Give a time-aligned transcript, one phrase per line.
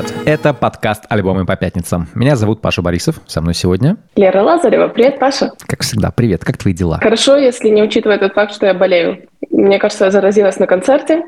[0.00, 0.14] Привет!
[0.24, 2.08] Это подкаст «Альбомы по пятницам».
[2.14, 3.20] Меня зовут Паша Борисов.
[3.26, 3.96] Со мной сегодня...
[4.16, 4.88] Лера Лазарева.
[4.88, 5.50] Привет, Паша.
[5.66, 6.42] Как всегда, привет.
[6.42, 6.98] Как твои дела?
[7.02, 9.28] Хорошо, если не учитывая тот факт, что я болею.
[9.50, 11.24] Мне кажется, я заразилась на концерте.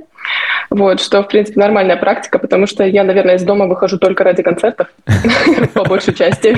[0.71, 4.43] Вот, что, в принципе, нормальная практика, потому что я, наверное, из дома выхожу только ради
[4.43, 4.89] концертов,
[5.75, 6.57] по большей части,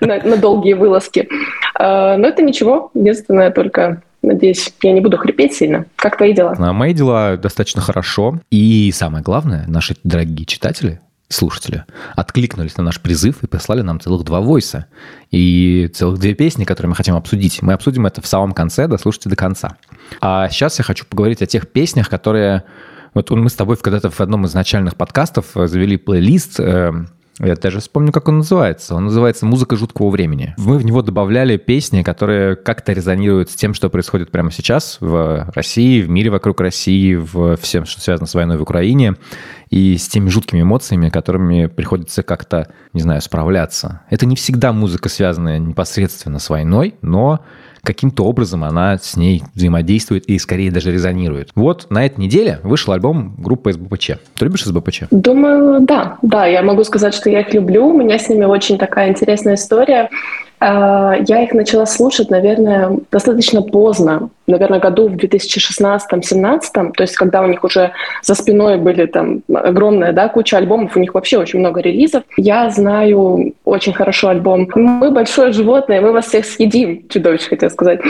[0.00, 1.28] на долгие вылазки.
[1.76, 2.90] А, но это ничего.
[2.94, 5.84] Единственное, только Надеюсь, я не буду хрипеть сильно.
[5.96, 6.56] Как твои дела?
[6.58, 8.40] А, мои дела достаточно хорошо.
[8.50, 11.00] И самое главное, наши дорогие читатели,
[11.34, 11.84] слушатели,
[12.16, 14.86] откликнулись на наш призыв и прислали нам целых два войса.
[15.30, 17.62] И целых две песни, которые мы хотим обсудить.
[17.62, 19.76] Мы обсудим это в самом конце, дослушайте до конца.
[20.20, 22.64] А сейчас я хочу поговорить о тех песнях, которые...
[23.14, 26.92] Вот мы с тобой когда-то в одном из начальных подкастов завели плейлист э,
[27.40, 28.94] я даже вспомню, как он называется.
[28.94, 30.54] Он называется «Музыка жуткого времени».
[30.56, 35.50] Мы в него добавляли песни, которые как-то резонируют с тем, что происходит прямо сейчас в
[35.54, 39.16] России, в мире вокруг России, в всем, что связано с войной в Украине,
[39.70, 44.02] и с теми жуткими эмоциями, которыми приходится как-то, не знаю, справляться.
[44.10, 47.40] Это не всегда музыка, связанная непосредственно с войной, но
[47.84, 51.50] каким-то образом она с ней взаимодействует и скорее даже резонирует.
[51.54, 54.12] Вот на этой неделе вышел альбом группы СБПЧ.
[54.34, 55.04] Ты любишь СБПЧ?
[55.10, 56.18] Думаю, да.
[56.22, 57.86] Да, я могу сказать, что я их люблю.
[57.86, 60.10] У меня с ними очень такая интересная история.
[60.60, 67.42] А, я их начала слушать, наверное, достаточно поздно, наверное, году в 2016-2017, то есть когда
[67.42, 71.58] у них уже за спиной были там огромная да, куча альбомов, у них вообще очень
[71.58, 72.22] много релизов.
[72.36, 78.00] Я знаю очень хорошо альбом «Мы большое животное, мы вас всех съедим», чудовище хотел сказать.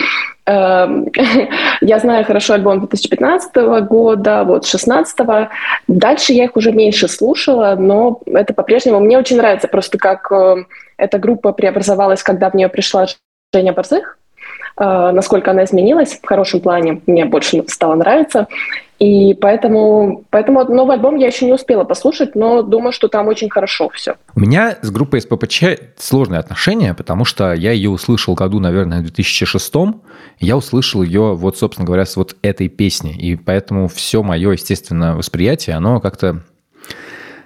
[0.47, 1.11] Эм,
[1.81, 3.57] я знаю хорошо альбом 2015
[3.89, 5.49] года, вот 16 -го.
[5.89, 10.65] Дальше я их уже меньше слушала, но это по-прежнему мне очень нравится просто как э,
[10.99, 13.07] эта группа преобразовалась, когда в нее пришла
[13.55, 14.19] Женя Борзых,
[14.77, 18.47] э, насколько она изменилась в хорошем плане, мне больше стало нравиться.
[19.05, 23.51] И поэтому, поэтому новый альбом я еще не успела послушать, но думаю, что там очень
[23.51, 24.17] хорошо все.
[24.35, 25.65] У меня с группой СППЧ
[25.99, 29.75] сложные отношения, потому что я ее услышал году, наверное, в 2006
[30.41, 33.15] я услышал ее, вот, собственно говоря, с вот этой песни.
[33.15, 36.43] И поэтому все мое, естественно, восприятие, оно как-то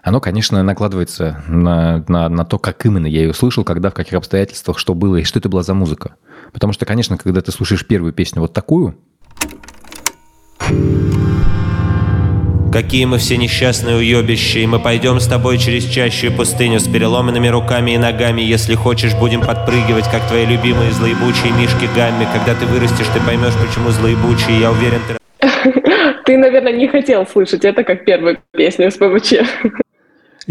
[0.05, 4.15] оно, конечно, накладывается на, на, на то, как именно я ее услышал, когда, в каких
[4.15, 6.15] обстоятельствах, что было и что это была за музыка.
[6.53, 8.95] Потому что, конечно, когда ты слушаешь первую песню вот такую,
[12.73, 17.49] Какие мы все несчастные уебища, и мы пойдем с тобой через чащую пустыню с переломанными
[17.49, 18.43] руками и ногами.
[18.43, 22.27] Если хочешь, будем подпрыгивать, как твои любимые злоебучие мишки Гамми.
[22.33, 24.61] Когда ты вырастешь, ты поймешь, почему злоебучие.
[24.61, 25.17] Я уверен, ты...
[26.27, 29.35] Ты, наверное, не хотел слышать это как первую песню с ПВЧ.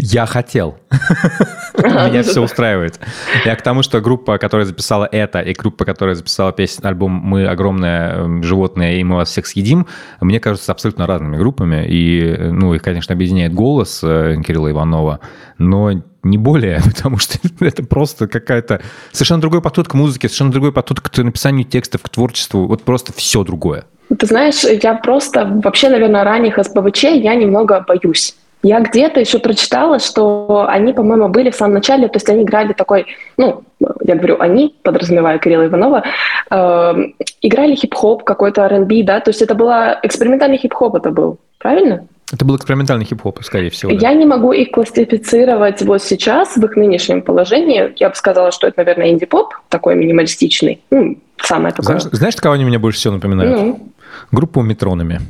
[0.00, 0.78] Я хотел.
[1.76, 3.00] Меня все устраивает.
[3.44, 7.46] Я к тому, что группа, которая записала это, и группа, которая записала песню, альбом «Мы
[7.46, 9.88] огромное эм, животное, и мы вас всех съедим»,
[10.20, 11.84] мне кажется, абсолютно разными группами.
[11.88, 15.18] И, ну, их, конечно, объединяет голос э, Кирилла Иванова,
[15.58, 15.90] но
[16.22, 18.80] не более, потому что это просто какая-то
[19.10, 23.12] совершенно другой подход к музыке, совершенно другой подход к написанию текстов, к творчеству, вот просто
[23.12, 23.84] все другое.
[24.16, 28.36] Ты знаешь, я просто вообще, наверное, ранних СПВЧ я немного боюсь.
[28.62, 32.72] Я где-то еще прочитала, что они, по-моему, были в самом начале, то есть они играли
[32.72, 33.62] такой, ну,
[34.02, 36.02] я говорю они, подразумевая Кирилла Иванова,
[36.50, 36.94] э,
[37.40, 42.06] играли хип-хоп, какой-то R&B, да, то есть это была экспериментальный хип-хоп это был, правильно?
[42.32, 43.90] Это был экспериментальный хип-хоп, скорее всего.
[43.92, 43.96] Да.
[43.96, 47.94] Я не могу их классифицировать вот сейчас в их нынешнем положении.
[47.96, 50.82] Я бы сказала, что это, наверное, инди-поп, такой минималистичный.
[50.90, 51.98] Ну, самое такое.
[51.98, 53.56] Знаешь, знаешь, кого они мне больше всего напоминают?
[53.58, 53.88] Ну.
[54.30, 55.20] Группу Метронами.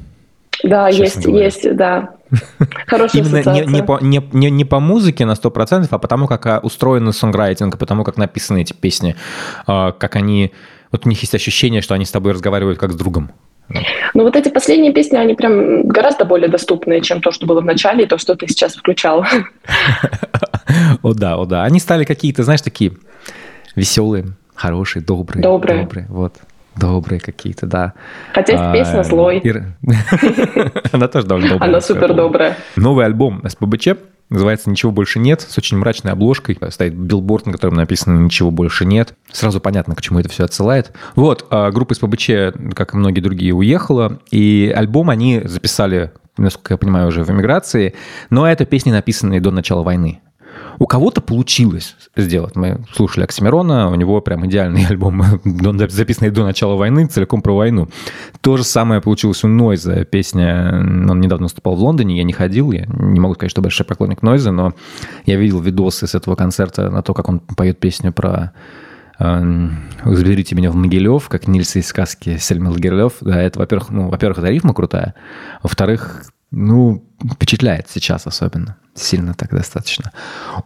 [0.63, 1.45] Да, есть, говоря.
[1.45, 2.11] есть, да.
[2.87, 6.47] Хорошая Именно не, не, по, не, не, не по музыке на 100%, а потому как
[6.47, 9.17] а, устроен сонграйтинг, потому как написаны эти песни,
[9.67, 10.53] а, как они...
[10.91, 13.31] Вот у них есть ощущение, что они с тобой разговаривают как с другом.
[14.15, 17.65] Ну вот эти последние песни, они прям гораздо более доступные, чем то, что было в
[17.65, 19.25] начале, и то, что ты сейчас включал.
[21.03, 21.65] О да, о да.
[21.65, 22.93] Они стали какие-то, знаешь, такие
[23.75, 25.43] веселые, хорошие, добрые.
[25.43, 25.83] Добрые.
[25.83, 26.35] Добрые, вот.
[26.79, 27.95] Добрые какие-то, да.
[28.35, 29.43] Хотя а, песня злой.
[30.93, 31.71] Она тоже довольно добрая.
[31.71, 32.57] Она супер добрая.
[32.77, 33.89] Новый альбом СПБЧ
[34.31, 36.59] Называется «Ничего больше нет», с очень мрачной обложкой.
[36.69, 39.15] Стоит билборд, на котором написано «Ничего больше нет».
[39.33, 40.93] Сразу понятно, к чему это все отсылает.
[41.15, 42.31] Вот, а группа СПБЧ,
[42.75, 44.21] как и многие другие, уехала.
[44.31, 47.95] И альбом они записали, насколько я понимаю, уже в эмиграции.
[48.29, 50.21] Но это песни, написанные до начала войны.
[50.79, 52.55] У кого-то получилось сделать.
[52.55, 57.89] Мы слушали Оксимирона, у него прям идеальный альбом, записанный до начала войны, целиком про войну.
[58.41, 60.05] То же самое получилось у Нойза.
[60.05, 60.71] Песня,
[61.09, 64.23] он недавно выступал в Лондоне, я не ходил, я не могу сказать, что большой поклонник
[64.23, 64.73] Нойза, но
[65.27, 68.53] я видел видосы с этого концерта на то, как он поет песню про
[69.19, 73.15] «Заберите меня в Могилев», как Нильс из сказки Сельмы Лагерлёв.
[73.21, 75.15] Да, это, во-первых, ну, во-первых, это рифма крутая.
[75.63, 78.77] Во-вторых, Ну, впечатляет сейчас особенно.
[78.99, 80.13] Сильно так достаточно.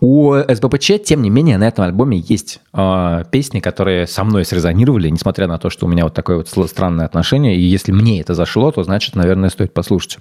[0.00, 5.08] У СБПЧ, тем не менее, на этом альбоме есть э, песни, которые со мной срезонировали,
[5.08, 7.56] несмотря на то, что у меня вот такое вот странное отношение.
[7.56, 10.18] И если мне это зашло, то значит, наверное, стоит послушать.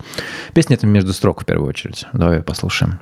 [0.53, 2.05] Песня это между строк в первую очередь.
[2.13, 2.99] Давай послушаем.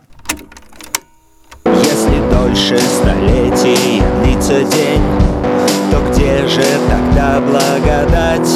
[1.66, 5.02] Если дольше столетий длится день,
[5.92, 8.48] то где же тогда благодать?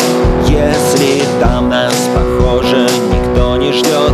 [0.48, 4.14] Если там нас, похоже, никто не ждет,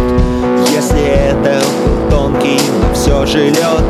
[0.71, 1.98] если это был
[3.09, 3.83] все же лед,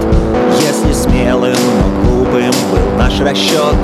[0.61, 3.75] если смелым, но глупым был наш расчет,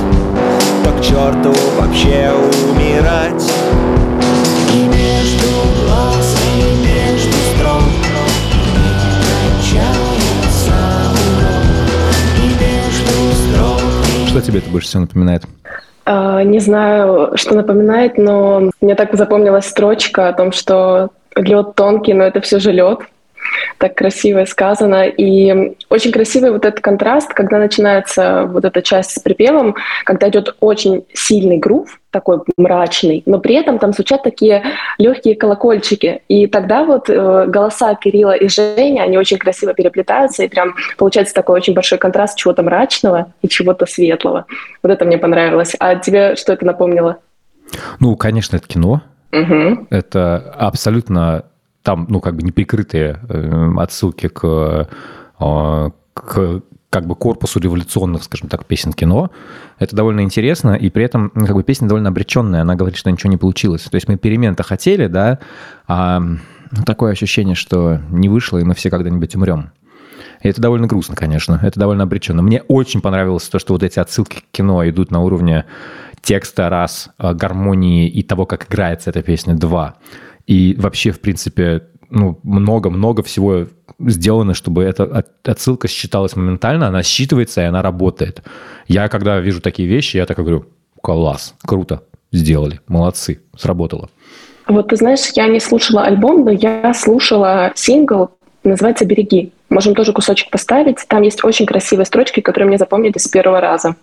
[0.82, 2.32] то к черту вообще
[2.72, 3.52] умирать.
[4.74, 5.48] И между
[5.84, 7.82] глаз, и между строк
[14.30, 15.44] Что тебе это больше всего напоминает?
[16.06, 22.14] А, не знаю, что напоминает, но мне так запомнилась строчка о том, что лед тонкий,
[22.14, 23.00] но это все же лед
[23.78, 25.06] так красиво сказано.
[25.06, 30.56] И очень красивый вот этот контраст, когда начинается вот эта часть с припевом, когда идет
[30.60, 34.64] очень сильный грув, такой мрачный, но при этом там звучат такие
[34.98, 36.22] легкие колокольчики.
[36.30, 41.34] И тогда вот э, голоса Кирилла и Жени, они очень красиво переплетаются, и прям получается
[41.34, 44.46] такой очень большой контраст чего-то мрачного и чего-то светлого.
[44.82, 45.76] Вот это мне понравилось.
[45.78, 47.18] А тебе что это напомнило?
[48.00, 49.02] Ну, конечно, это кино.
[49.34, 49.88] Угу.
[49.90, 51.44] Это абсолютно
[51.86, 54.90] там, ну, как бы неприкрытые э, отсылки к,
[55.40, 59.30] э, к как бы корпусу революционных, скажем так, песен кино.
[59.78, 62.62] Это довольно интересно, и при этом ну, как бы песня довольно обреченная.
[62.62, 63.84] Она говорит, что ничего не получилось.
[63.84, 65.40] То есть мы перемен-то хотели, да,
[65.88, 66.24] а
[66.88, 69.70] такое ощущение, что не вышло, и мы все когда-нибудь умрем.
[70.42, 71.60] И это довольно грустно, конечно.
[71.62, 72.42] Это довольно обреченно.
[72.42, 75.66] Мне очень понравилось то, что вот эти отсылки к кино идут на уровне
[76.22, 79.96] текста раз, э, гармонии и того, как играется эта песня два.
[80.48, 83.68] И вообще, в принципе, ну, много-много всего
[84.00, 88.44] сделано, чтобы эта отсылка считалась моментально, она считывается, и она работает.
[88.88, 90.66] Я, когда вижу такие вещи, я так говорю,
[91.02, 94.10] класс, круто, сделали, молодцы, сработало.
[94.68, 98.32] Вот ты знаешь, я не слушала альбом, но я слушала сингл,
[98.64, 99.52] называется «Береги».
[99.70, 100.98] Можем тоже кусочек поставить.
[101.08, 103.96] Там есть очень красивые строчки, которые мне запомнились с первого раза.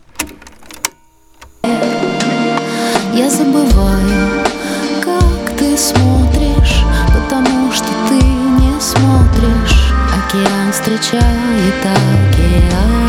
[3.12, 4.41] Я забываю,
[5.72, 6.84] ты смотришь,
[7.14, 9.92] потому что ты не смотришь.
[10.12, 13.00] Океан встречает океан.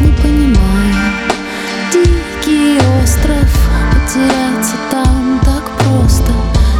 [0.00, 1.12] Не понимаю,
[1.92, 3.50] дикий остров,
[3.92, 6.32] потеряться там так просто,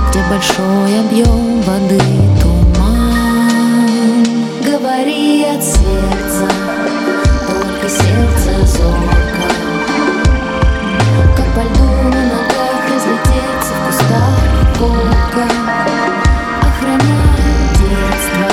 [0.09, 2.01] где большой объем воды
[2.41, 4.25] туман.
[4.65, 6.16] Говори от сердца,
[14.77, 15.45] кустах колка,
[16.61, 18.47] охраняет детство,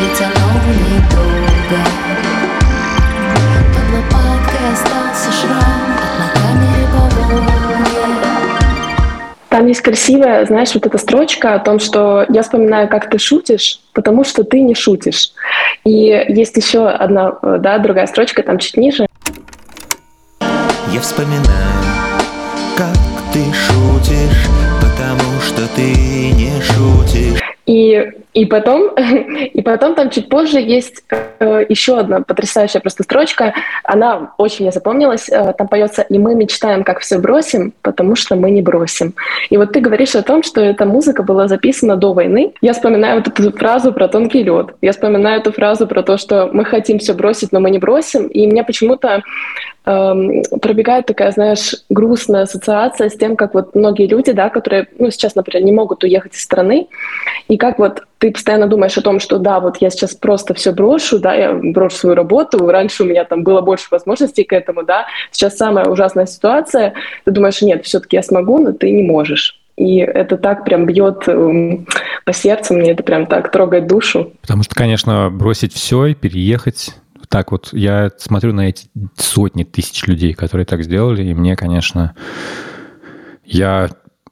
[0.00, 1.80] ведь оно недолго.
[3.74, 8.16] Под лопаткой остался шрам от на камере по Волге.
[9.48, 13.80] Там есть красивая, знаешь, вот эта строчка о том, что я вспоминаю, как ты шутишь,
[13.92, 15.32] потому что ты не шутишь.
[15.84, 19.06] И есть еще одна, да, другая строчка, там чуть ниже.
[20.90, 21.44] Я вспоминаю,
[22.76, 22.96] как
[23.32, 24.48] ты шутишь,
[25.52, 25.92] что ты
[26.32, 27.41] не шутишь.
[27.64, 31.04] И, и, потом, и потом там чуть позже есть
[31.38, 33.54] э, еще одна потрясающая просто строчка.
[33.84, 35.28] Она очень мне запомнилась.
[35.28, 39.14] Э, там поется «И мы мечтаем, как все бросим, потому что мы не бросим».
[39.50, 42.52] И вот ты говоришь о том, что эта музыка была записана до войны.
[42.60, 44.74] Я вспоминаю вот эту фразу про тонкий лед.
[44.80, 48.26] Я вспоминаю эту фразу про то, что мы хотим все бросить, но мы не бросим.
[48.26, 49.22] И мне почему-то
[49.84, 55.10] эм, пробегает такая, знаешь, грустная ассоциация с тем, как вот многие люди, да, которые, ну,
[55.10, 56.88] сейчас, например, не могут уехать из страны,
[57.52, 60.72] и как вот ты постоянно думаешь о том, что да, вот я сейчас просто все
[60.72, 64.84] брошу, да, я брошу свою работу, раньше у меня там было больше возможностей к этому,
[64.84, 66.94] да, сейчас самая ужасная ситуация,
[67.26, 69.60] ты думаешь, нет, все-таки я смогу, но ты не можешь.
[69.76, 71.86] И это так прям бьет эм,
[72.24, 74.32] по сердцу, мне это прям так трогает душу.
[74.40, 76.94] Потому что, конечно, бросить все и переехать
[77.28, 82.14] так вот, я смотрю на эти сотни тысяч людей, которые так сделали, и мне, конечно,
[83.44, 83.90] я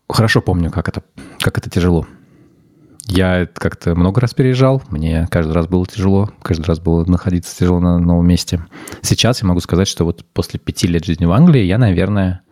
[0.08, 1.02] хорошо помню, как это,
[1.38, 2.06] как это тяжело.
[3.10, 7.80] Я как-то много раз переезжал, мне каждый раз было тяжело, каждый раз было находиться тяжело
[7.80, 8.64] на новом месте.
[9.02, 12.42] Сейчас я могу сказать, что вот после пяти лет жизни в Англии я, наверное,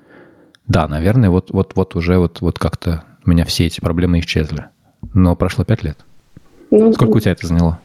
[0.66, 4.66] да, наверное, вот, вот, вот уже вот, вот как-то у меня все эти проблемы исчезли.
[5.14, 5.98] Но прошло пять лет.
[6.72, 7.78] Ну, Сколько у тебя это заняло?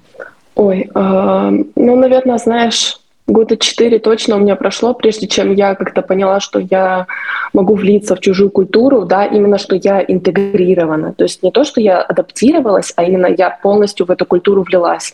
[0.56, 6.02] Ой, э, ну, наверное, знаешь, года четыре точно у меня прошло, прежде чем я как-то
[6.02, 7.08] поняла, что я
[7.54, 11.14] могу влиться в чужую культуру, да, именно что я интегрирована.
[11.14, 15.14] То есть не то, что я адаптировалась, а именно я полностью в эту культуру влилась.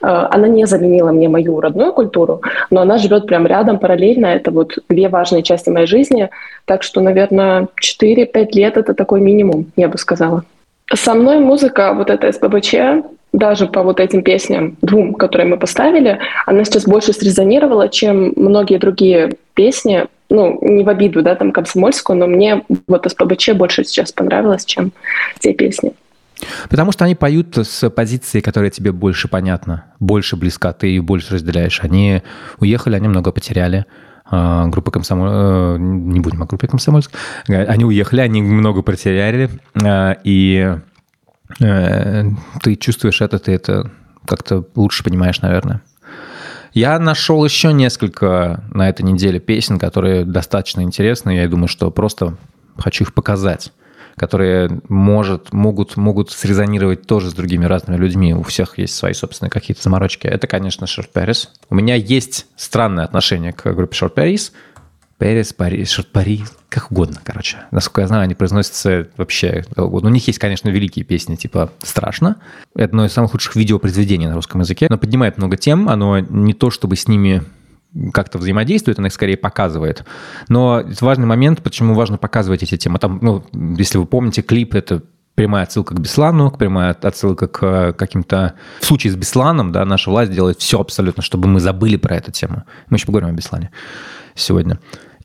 [0.00, 4.26] Э, она не заменила мне мою родную культуру, но она живет прям рядом, параллельно.
[4.26, 6.30] Это вот две важные части моей жизни.
[6.64, 10.44] Так что, наверное, 4-5 лет— это такой минимум, я бы сказала.
[10.92, 12.74] Со мной музыка, вот эта СПБЧ,
[13.32, 18.78] даже по вот этим песням, двум, которые мы поставили, она сейчас больше срезонировала, чем многие
[18.78, 20.06] другие песни.
[20.28, 24.92] Ну, не в обиду, да, там, комсомольскую, но мне вот СПБЧ больше сейчас понравилось, чем
[25.40, 25.92] те песни.
[26.68, 31.34] Потому что они поют с позиции, которая тебе больше понятна, больше близка, ты ее больше
[31.34, 31.80] разделяешь.
[31.82, 32.22] Они
[32.58, 33.86] уехали, они много потеряли.
[34.30, 35.26] А, группа комсомол...
[35.28, 37.10] Э, не будем о группе комсомольск.
[37.48, 39.50] Они уехали, они много потеряли.
[39.82, 40.76] А, и
[41.58, 43.90] ты чувствуешь это, ты это
[44.26, 45.82] как-то лучше понимаешь, наверное.
[46.72, 51.36] Я нашел еще несколько на этой неделе песен, которые достаточно интересны.
[51.36, 52.36] Я думаю, что просто
[52.78, 53.72] хочу их показать
[54.16, 58.34] которые может, могут, могут срезонировать тоже с другими разными людьми.
[58.34, 60.26] У всех есть свои собственные какие-то заморочки.
[60.26, 61.48] Это, конечно, Short Paris.
[61.70, 64.52] У меня есть странное отношение к группе Short Paris.
[65.18, 67.58] Paris, Paris, Short Paris, как угодно, короче.
[67.72, 69.64] Насколько я знаю, они произносятся вообще...
[69.76, 72.36] У них есть, конечно, великие песни, типа «Страшно».
[72.74, 74.86] Это одно из самых лучших видеопроизведений на русском языке.
[74.88, 77.42] Оно поднимает много тем, оно не то, чтобы с ними
[78.12, 80.04] как-то взаимодействует, она их скорее показывает.
[80.48, 83.00] Но важный момент, почему важно показывать эти темы.
[83.00, 83.44] Там, ну,
[83.76, 85.02] если вы помните, клип— это
[85.34, 88.54] прямая отсылка к Беслану, прямая отсылка к каким-то...
[88.80, 92.30] В случае с Бесланом, да, наша власть делает все абсолютно, чтобы мы забыли про эту
[92.30, 92.62] тему.
[92.90, 93.72] Мы еще поговорим о Беслане
[94.36, 94.78] сегодня.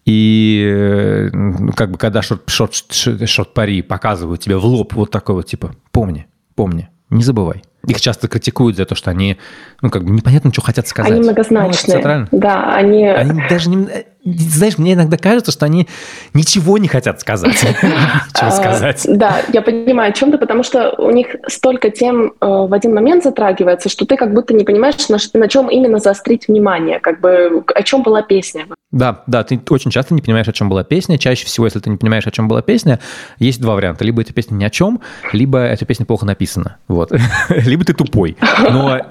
[0.06, 6.28] И ну, как бы когда шорт-пари показывают тебе в лоб вот такой вот, типа, помни,
[6.54, 7.64] помни, не забывай.
[7.88, 9.38] Их часто критикуют за то, что они,
[9.82, 11.12] ну, как бы непонятно, что хотят сказать.
[11.12, 12.28] Они многозначные.
[12.32, 13.08] Ну, да, они...
[13.08, 13.88] Они даже не...
[14.26, 15.88] Знаешь, мне иногда кажется, что они
[16.34, 17.60] ничего не хотят сказать.
[18.34, 19.06] Чего а, сказать.
[19.08, 22.96] Да, я понимаю, о чем ты, потому что у них столько тем э, в один
[22.96, 24.96] момент затрагивается, что ты как будто не понимаешь,
[25.34, 28.66] на чем именно заострить внимание, как бы о чем была песня.
[28.92, 31.18] Да, да, ты очень часто не понимаешь, о чем была песня.
[31.18, 33.00] Чаще всего, если ты не понимаешь, о чем была песня,
[33.40, 34.06] есть два варианта.
[34.06, 35.02] Либо эта песня ни о чем,
[35.34, 36.78] либо эта песня плохо написана.
[36.88, 37.12] Вот.
[37.50, 38.38] либо ты тупой.
[38.72, 39.02] Но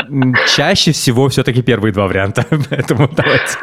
[0.57, 2.47] чаще всего все-таки первые два варианта.
[2.71, 3.59] Поэтому давайте.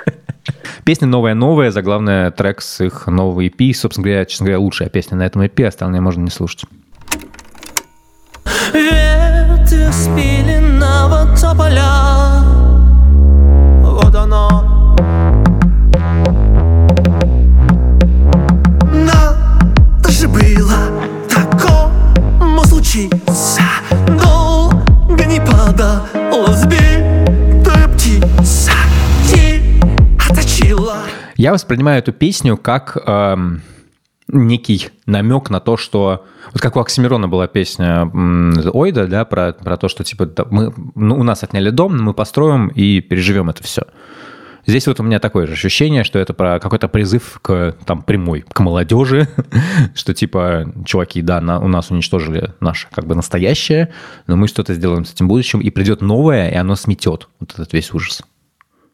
[0.84, 1.08] Песня
[1.42, 3.74] новая-новая, заглавная трек с их нового EP.
[3.74, 6.66] Собственно говоря, честно говоря, лучшая песня на этом EP, остальные можно не слушать.
[8.74, 12.44] Ветви спиленного тополя
[13.82, 14.62] Вот оно
[22.66, 23.62] случится
[24.08, 26.21] Долго не падала
[31.42, 33.64] Я воспринимаю эту песню как эм,
[34.28, 36.24] некий намек на то, что...
[36.54, 38.06] Вот как у Оксимирона была песня
[38.72, 42.68] Ойда, да, про, про то, что типа мы, ну, у нас отняли дом, мы построим
[42.68, 43.88] и переживем это все.
[44.68, 48.42] Здесь вот у меня такое же ощущение, что это про какой-то призыв к там прямой,
[48.42, 49.28] к молодежи,
[49.96, 53.92] что типа, чуваки, да, на, у нас уничтожили наше как бы настоящее,
[54.28, 57.74] но мы что-то сделаем с этим будущим, и придет новое, и оно сметет вот этот
[57.74, 58.22] весь ужас.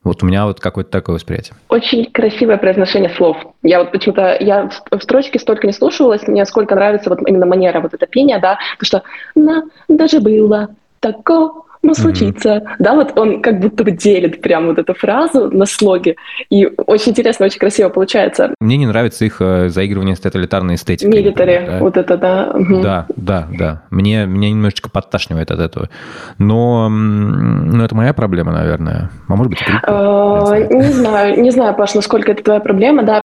[0.08, 1.58] Вот у меня вот какое-то такое восприятие.
[1.68, 3.36] Очень красивое произношение слов.
[3.62, 7.82] Я вот почему-то, я в строчке столько не слушалась, мне сколько нравится вот именно манера
[7.82, 9.04] вот это пения, да, потому что
[9.36, 10.70] на, даже было
[11.02, 11.52] такое
[11.90, 12.50] ну, случится.
[12.50, 12.76] Mm-hmm.
[12.80, 16.16] Да, вот он как будто бы делит прям вот эту фразу на слоге.
[16.50, 18.54] И очень интересно, очень красиво получается.
[18.60, 21.22] Мне не нравится их э, заигрывание с тоталитарной эстетикой.
[21.22, 21.80] Милитари, да?
[21.80, 22.52] вот это, да.
[22.54, 22.82] Угу.
[22.82, 23.84] Да, да, да.
[23.90, 25.90] Мне, меня немножечко подташнивает от этого.
[26.38, 29.10] Но ну, это моя проблема, наверное.
[29.28, 33.22] А может быть, а, Не знаю, не знаю, Паш, насколько это твоя проблема, да.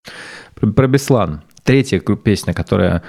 [0.60, 1.42] Про Беслан.
[1.64, 3.02] Третья песня, которая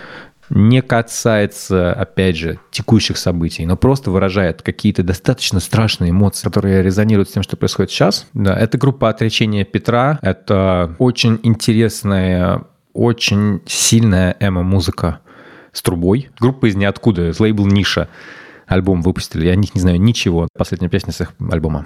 [0.54, 7.30] не касается, опять же, текущих событий, но просто выражает какие-то достаточно страшные эмоции, которые резонируют
[7.30, 8.28] с тем, что происходит сейчас.
[8.34, 10.20] Да, это группа «Отречение Петра».
[10.22, 15.20] Это очень интересная, очень сильная эмо-музыка
[15.72, 16.30] с трубой.
[16.40, 18.08] Группа из ниоткуда, с лейбл «Ниша».
[18.68, 20.48] Альбом выпустили, я о них не знаю ничего.
[20.58, 21.86] Последняя песня с их альбома.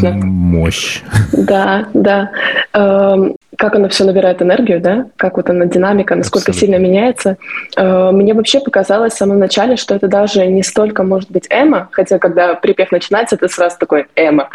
[0.00, 0.26] Мощно.
[0.26, 1.02] Мощь.
[1.32, 2.30] Да, да.
[2.72, 5.06] Эм, как оно все набирает энергию, да?
[5.16, 6.78] Как вот она динамика, насколько Абсолютно.
[6.78, 7.36] сильно меняется.
[7.76, 11.88] Э, Мне вообще показалось в самом начале, что это даже не столько может быть эмо,
[11.92, 14.48] хотя когда припев начинается, ты сразу такой эмо.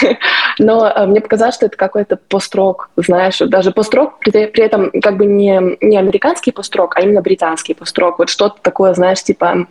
[0.58, 5.16] Но э, мне показалось, что это какой-то пост-рок, знаешь, даже пост-рок, при, при этом как
[5.16, 8.18] бы не, не американский пост-рок, а именно британский пост-рок.
[8.18, 9.66] Вот что-то такое, знаешь, типа,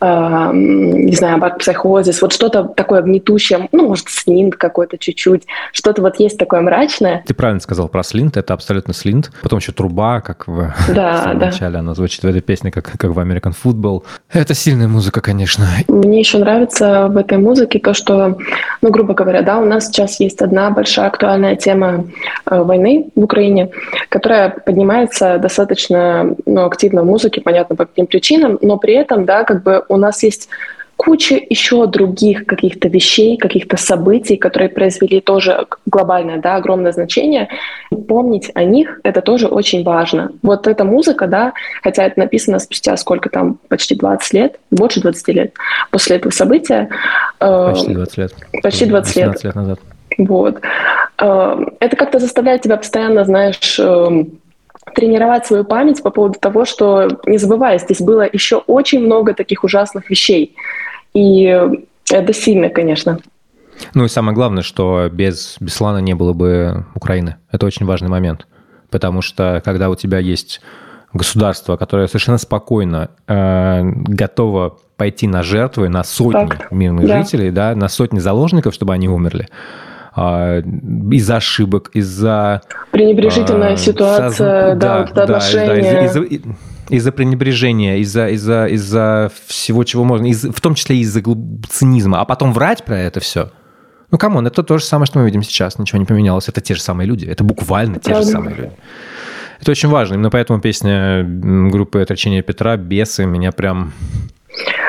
[0.00, 4.08] э, не знаю, Психозис, вот что-то такое гнетущее, ну, может,
[4.48, 7.22] слинт какой-то чуть-чуть, что-то вот есть такое мрачное.
[7.26, 9.30] Ты правильно сказал про слинт, это абсолютно слинт.
[9.42, 11.46] Потом еще труба, как в, Да, в самом да.
[11.46, 14.02] начале, она звучит в этой песне, как, как в American Football.
[14.32, 15.66] Это сильная музыка, конечно.
[15.88, 18.38] Мне еще нравится в этой музыке то, что,
[18.82, 22.06] ну, грубо говоря, да, у нас сейчас есть одна большая актуальная тема
[22.50, 23.70] э, войны в Украине,
[24.08, 29.44] которая поднимается достаточно ну, активно в музыке, понятно, по каким причинам, но при этом, да,
[29.44, 30.48] как бы у нас есть
[30.98, 37.48] куча еще других каких-то вещей, каких-то событий, которые произвели тоже глобальное, да, огромное значение.
[38.08, 40.32] Помнить о них— это тоже очень важно.
[40.42, 41.52] Вот эта музыка, да,
[41.82, 45.54] хотя это написано спустя сколько там, почти 20 лет, больше 20 лет
[45.92, 46.88] после этого события.
[47.40, 48.34] э, Почти 20 лет.
[48.62, 49.26] Почти 20 лет.
[49.28, 49.80] 18 лет назад.
[50.18, 50.60] Вот.
[51.22, 54.24] Э, Это как-то заставляет тебя постоянно, знаешь, э,
[54.94, 59.62] тренировать свою память по поводу того, что, не забывай, здесь было еще очень много таких
[59.62, 60.56] ужасных вещей.
[61.14, 61.44] И
[62.10, 63.18] это сильно, конечно.
[63.94, 67.36] Ну и самое главное, что без Беслана не было бы Украины.
[67.52, 68.46] Это очень важный момент.
[68.90, 70.60] Потому что когда у тебя есть
[71.12, 77.22] государство, которое совершенно спокойно э, готово пойти на жертвы, на сотни Так, мирных да.
[77.22, 79.48] жителей, да, на сотни заложников, чтобы они умерли,
[80.14, 82.62] а, из-за ошибок, из-за...
[82.90, 86.04] Пренебрежительная а, ситуация, созн- да, вот это да, отношение.
[86.06, 86.48] из-за- из-за-
[86.88, 91.22] из-за пренебрежения, из-за, из-за, из-за всего, чего можно, из- в том числе из-за
[91.70, 93.50] цинизма, а потом врать про это все.
[94.10, 96.48] Ну, come on, это то же самое, что мы видим сейчас, ничего не поменялось.
[96.48, 98.30] Это те же самые люди, это буквально те же Правда.
[98.30, 98.72] самые люди.
[99.60, 100.14] Это очень важно.
[100.14, 103.92] Именно поэтому песня группы «Отречение Петра» «Бесы» меня прям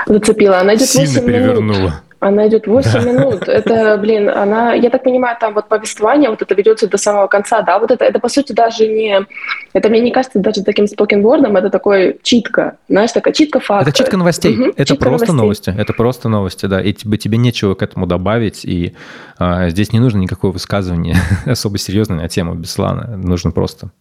[0.06, 0.60] Зацепила.
[0.60, 1.28] Она идет сильно 8 минут.
[1.28, 2.02] перевернула.
[2.20, 3.48] Она идет 8 минут.
[3.48, 7.62] Это, блин, она, я так понимаю, там вот повествование, вот это ведется до самого конца,
[7.62, 9.26] да, вот это, это по сути даже не,
[9.72, 13.90] это мне не кажется даже таким спокенвордом, это такой читка, знаешь, такая читка факта.
[13.90, 14.54] Это читка новостей.
[14.54, 15.72] Мгм, это читка просто новостей.
[15.72, 15.82] новости.
[15.82, 16.82] Это просто новости, да.
[16.82, 18.66] И тебе, тебе нечего к этому добавить.
[18.66, 18.96] И
[19.38, 23.16] а, здесь не нужно никакого высказывания особо серьезное на тему Беслана.
[23.16, 23.92] Нужно просто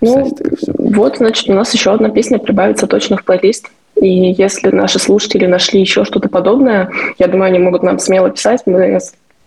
[0.00, 0.30] Ну,
[0.78, 3.68] вот, значит, у нас еще одна песня прибавится точно в плейлист.
[4.00, 8.62] И если наши слушатели нашли еще что-то подобное, я думаю, они могут нам смело писать.
[8.66, 8.98] Мы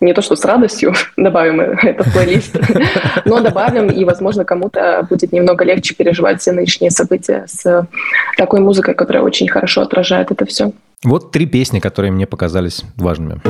[0.01, 2.57] не то что с радостью добавим это в плейлист,
[3.25, 7.87] но добавим, и, возможно, кому-то будет немного легче переживать все нынешние события с
[8.35, 10.71] такой музыкой, которая очень хорошо отражает это все.
[11.03, 13.41] Вот три песни, которые мне показались важными.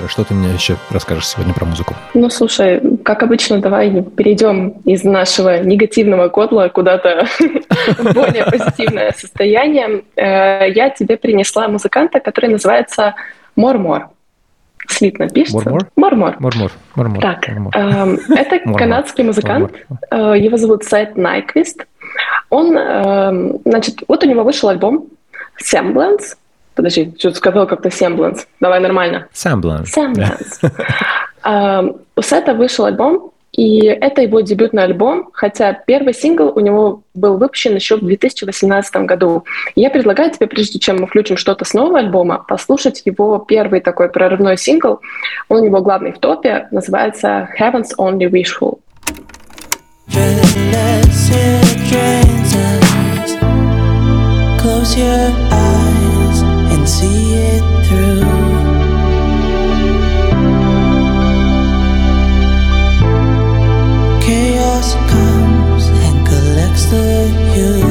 [0.00, 1.94] Лера, что ты мне еще расскажешь сегодня про музыку?
[2.14, 7.26] Ну, слушай, как обычно, давай перейдем из нашего негативного котла куда-то
[7.98, 10.04] в более позитивное состояние.
[10.16, 13.14] Э, Я тебе принесла музыканта, который называется
[13.56, 14.08] Мормор.
[14.88, 15.70] Слитно пишется.
[15.96, 16.36] Мормор?
[16.40, 16.72] Мормор.
[16.94, 17.20] Мормор.
[17.20, 19.72] Так, эм, это канадский музыкант.
[20.10, 21.84] Э, Его зовут Сайт Найквист.
[22.48, 25.08] Он, эм, значит, вот у него вышел альбом
[25.62, 26.36] Semblance.
[26.74, 28.46] Подожди, что-то сказал как-то Semblance.
[28.60, 29.28] Давай нормально.
[29.32, 29.88] Semblance.
[29.94, 30.72] Semblance.
[31.44, 37.02] Эм, У Сета вышел альбом, и это его дебютный альбом, хотя первый сингл у него
[37.14, 39.44] был выпущен еще в 2018 году.
[39.74, 43.80] И Я предлагаю тебе, прежде чем мы включим что-то с нового альбома, послушать его первый
[43.80, 45.00] такой прорывной сингл.
[45.48, 48.78] Он у него главный в топе, называется «Heaven's Only Wishful».
[54.62, 55.89] Close your eyes
[56.90, 58.20] see it through.
[64.26, 67.10] Chaos comes and collects the
[67.56, 67.89] youth.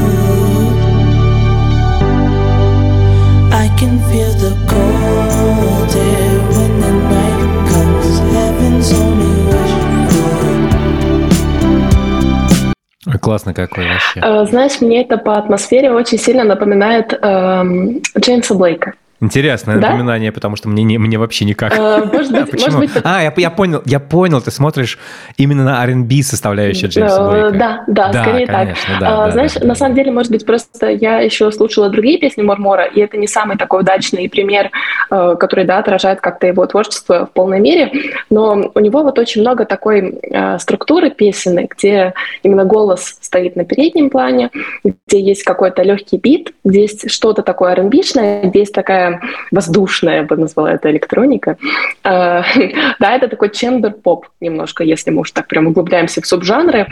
[13.18, 14.20] Классно какой вообще.
[14.24, 18.94] Э, Знаешь, мне это по атмосфере очень сильно напоминает эм, Джеймса Блейка.
[19.22, 19.90] Интересное Да?
[19.90, 21.78] напоминание, потому что мне, не, мне вообще никак.
[21.78, 22.78] Э, Может А быть, почему?
[22.78, 24.98] может быть, А, я, я понял, я понял, ты смотришь
[25.38, 27.58] именно на R&B составляющую Джеймса Э, Блейка.
[27.58, 29.00] Да, да, Да, скорее конечно, так.
[29.00, 29.68] да, А, да, Знаешь, да, да.
[29.68, 33.28] на самом деле, может быть, просто я еще слушала другие песни Мормора, и это не
[33.28, 34.72] самый такой удачный пример,
[35.12, 37.92] э, который, да, отражает как-то его творчество в полной мере,
[38.30, 40.20] но у него вот очень много такой
[40.60, 44.50] структуры песенной, где именно голос стоит на переднем плане,
[44.84, 49.09] где есть какой-то легкий бит, где есть что-то такое R&B-шное, где есть такая
[49.52, 51.58] воздушная, я бы назвала это электроника.
[52.04, 52.42] Э,
[53.00, 56.88] Да, это такой чембер-поп немножко, если мы уж так прям углубляемся в субжанры.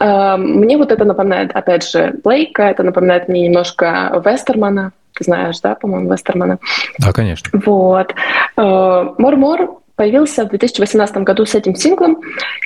[0.00, 4.92] Э, Мне вот это напоминает, опять же, Блейка, это напоминает мне немножко Вестермана.
[5.14, 6.58] Ты знаешь, да, по-моему, Вестермана?
[6.98, 7.60] Да, конечно.
[7.64, 8.14] Вот.
[8.56, 12.22] Э, Мор-Мор появился в 2018 году с этим синглом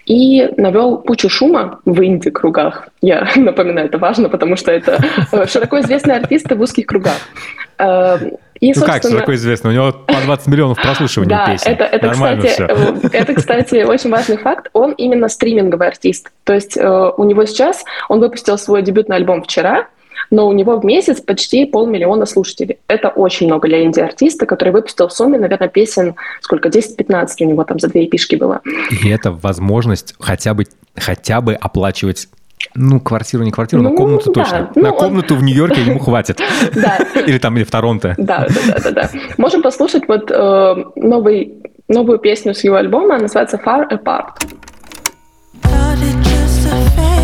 [0.07, 2.91] и навел кучу шума в инди-кругах.
[3.01, 5.01] Я напоминаю, это важно, потому что это
[5.49, 7.19] широко известные артисты в узких кругах.
[8.65, 11.71] И, Ну как, собственно, широко известно, у него по 20 миллионов прослушиваний да, песен.
[11.71, 13.09] это, это, Нормально кстати, все.
[13.09, 14.71] э, это, кстати, очень важный факт.
[14.73, 16.33] Он именно стриминговый артист.
[16.45, 19.89] То есть э, у него сейчас, он выпустил свой дебютный альбом вчера,
[20.31, 22.79] но у него в месяц почти полмиллиона слушателей.
[22.89, 27.65] Это очень много для инди-артиста, который выпустил в сумме, наверное, песен, сколько, 10-15 у него
[27.65, 28.63] там за две эпишки было.
[28.91, 30.65] И это возможность хотя бы,
[30.97, 32.29] хотя бы оплачивать
[32.75, 34.43] ну, квартиру, не квартиру, но Ну, комнату да.
[34.43, 34.71] точно.
[34.75, 36.41] Ну, На он- комнату в Нью-Йорке ему хватит.
[36.75, 38.15] Да, Или там, или в Торонто.
[38.19, 39.11] да, да, да, да, да.
[39.39, 44.39] Можем послушать вот э, новый, новую песню с его альбома, называется Far Apart.
[45.63, 47.24] Thought it just a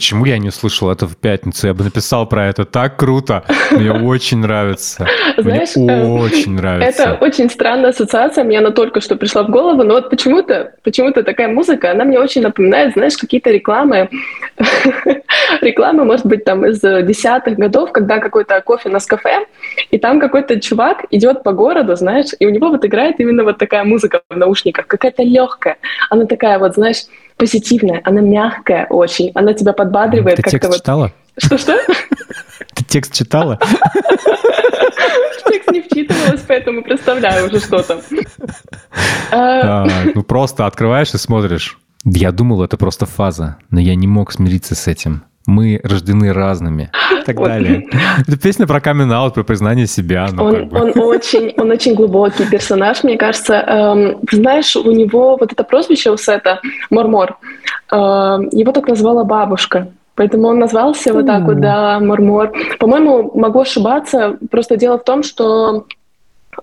[0.00, 1.66] Почему я не услышал это в пятницу?
[1.66, 2.64] Я бы написал про это.
[2.64, 3.44] Так круто.
[3.70, 5.06] Мне очень нравится.
[5.36, 7.02] Мне Знаешь, э, очень нравится.
[7.02, 11.22] Это очень странная ассоциация, мне она только что пришла в голову, но вот почему-то почему-то
[11.22, 14.08] такая музыка, она мне очень напоминает, знаешь, какие-то рекламы,
[15.60, 19.44] рекламы, может быть, там из десятых годов, когда какой-то кофе на кафе,
[19.90, 23.58] и там какой-то чувак идет по городу, знаешь, и у него вот играет именно вот
[23.58, 25.76] такая музыка в наушниках, какая-то легкая,
[26.08, 27.02] она такая вот, знаешь,
[27.40, 30.76] позитивная, она мягкая очень, она тебя подбадривает Ты текст вот.
[30.76, 31.12] читала?
[31.38, 31.76] Что-что?
[32.74, 33.58] Ты текст читала?
[35.48, 38.00] Текст не вчитывалась, поэтому представляю уже что там.
[39.32, 41.78] А, Ну, просто открываешь и смотришь.
[42.04, 45.24] Я думал, это просто фаза, но я не мог смириться с этим.
[45.46, 46.90] Мы рождены разными.
[47.20, 47.48] И так Вот.
[47.48, 47.86] далее.
[48.26, 50.28] Это песня про камин про признание себя.
[50.32, 50.80] Ну, Он, как бы.
[50.80, 53.54] он очень, он очень глубокий персонаж, мне кажется.
[53.54, 57.38] Эм, знаешь, у него вот это прозвище у Сета Мормор.
[57.92, 59.88] эм, его так назвала бабушка.
[60.14, 62.52] Поэтому он назвался вот так вот, да, Мормор.
[62.78, 64.36] По-моему, могу ошибаться.
[64.50, 65.80] Просто дело в том, что э,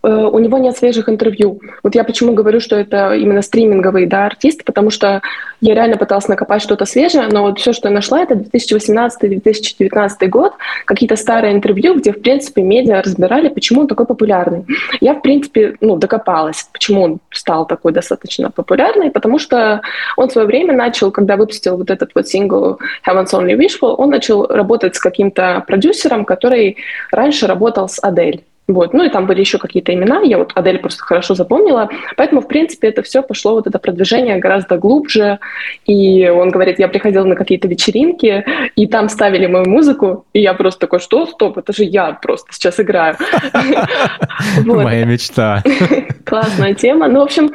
[0.04, 1.62] у него нет свежих интервью.
[1.84, 5.22] Вот я почему говорю, что это именно стриминговый да, артист, потому что
[5.62, 10.54] я реально пыталась накопать что-то свежее, но вот все, что я нашла, это 2018-2019 год,
[10.86, 14.66] какие-то старые интервью, где, в принципе, медиа разбирали, почему он такой популярный.
[15.00, 19.82] Я, в принципе, ну, докопалась, почему он стал такой достаточно популярный, потому что
[20.16, 24.10] он в свое время начал, когда выпустил вот этот вот сингл Heaven's Only Wishful, он
[24.10, 26.78] начал работать с каким-то продюсером, который
[27.12, 28.44] раньше работал с Адель.
[28.68, 28.94] Вот.
[28.94, 31.90] Ну и там были еще какие-то имена, я вот Адель просто хорошо запомнила.
[32.18, 35.40] Поэтому, в принципе, это все пошло, вот это продвижение гораздо глубже.
[35.86, 40.54] И он говорит, я приходил на какие-то вечеринки, и там ставили мою музыку, и я
[40.54, 43.16] просто такой, что, стоп, это же я просто сейчас играю.
[44.66, 45.64] Моя мечта.
[46.26, 47.08] Классная тема.
[47.08, 47.52] Ну, в общем,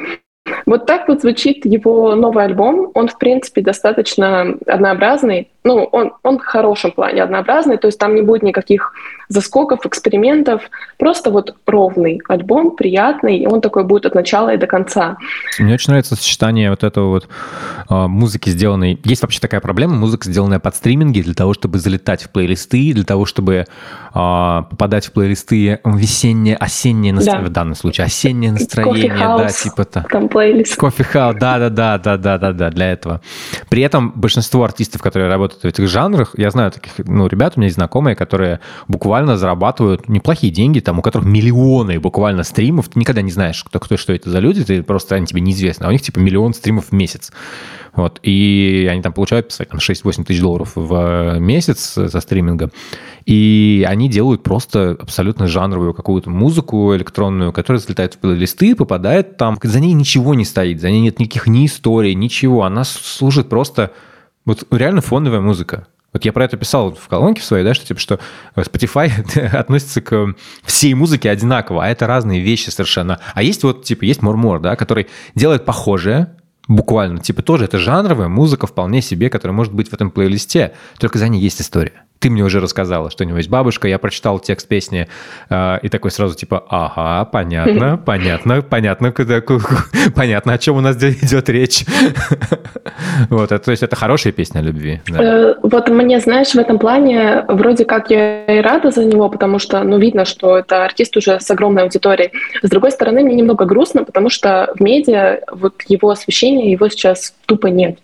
[0.65, 2.91] вот так вот звучит его новый альбом.
[2.95, 5.49] Он, в принципе, достаточно однообразный.
[5.63, 8.93] Ну, он, он в хорошем плане однообразный, то есть там не будет никаких
[9.29, 10.61] заскоков, экспериментов.
[10.97, 15.17] Просто вот ровный альбом, приятный, и он такой будет от начала и до конца.
[15.59, 17.27] Мне очень нравится сочетание вот этого вот
[17.89, 18.99] а, музыки, сделанной...
[19.03, 23.05] Есть вообще такая проблема, музыка, сделанная под стриминги, для того, чтобы залетать в плейлисты, для
[23.05, 23.65] того, чтобы
[24.13, 27.49] а, попадать в плейлисты весеннее, осеннее настроение, Да.
[27.49, 30.75] в данном случае, осеннее настроение, да, типа то Там плейлист.
[30.75, 33.21] Кофе хаус, да, да, да, да, да, да, да, для этого.
[33.69, 36.35] При этом большинство артистов, которые работают работает в этих жанрах.
[36.37, 40.99] Я знаю таких, ну, ребят, у меня есть знакомые, которые буквально зарабатывают неплохие деньги, там,
[40.99, 42.89] у которых миллионы буквально стримов.
[42.89, 45.85] Ты никогда не знаешь, кто, кто что это за люди, ты просто они тебе неизвестны.
[45.85, 47.31] А у них типа миллион стримов в месяц.
[47.93, 48.19] Вот.
[48.23, 52.71] И они там получают, писать, 6-8 тысяч долларов в месяц за стримингом.
[53.25, 59.57] И они делают просто абсолютно жанровую какую-то музыку электронную, которая залетает в плейлисты, попадает там.
[59.61, 62.63] За ней ничего не стоит, за ней нет никаких ни историй, ничего.
[62.63, 63.91] Она служит просто...
[64.45, 65.87] Вот реально фоновая музыка.
[66.11, 68.19] Вот я про это писал в колонке своей, да, что типа, что
[68.55, 69.11] Spotify
[69.55, 73.19] относится к всей музыке одинаково, а это разные вещи совершенно.
[73.33, 76.35] А есть вот, типа, есть Мурмур, да, который делает похожее,
[76.67, 81.17] буквально, типа, тоже это жанровая музыка вполне себе, которая может быть в этом плейлисте, только
[81.17, 82.03] за ней есть история.
[82.23, 85.09] Ты мне уже рассказала, что у него есть бабушка, я прочитал текст песни
[85.49, 89.41] э, и такой сразу типа, ага, понятно, понятно, понятно, куда,
[90.15, 91.83] понятно, о чем у нас здесь идет речь.
[93.29, 95.01] Вот, то есть это хорошая песня о любви.
[95.11, 99.59] Э, вот мне, знаешь, в этом плане вроде как я и рада за него, потому
[99.59, 102.31] что, ну, видно, что это артист уже с огромной аудиторией.
[102.61, 107.35] С другой стороны, мне немного грустно, потому что в медиа вот его освещения, его сейчас
[107.45, 107.99] тупо нет.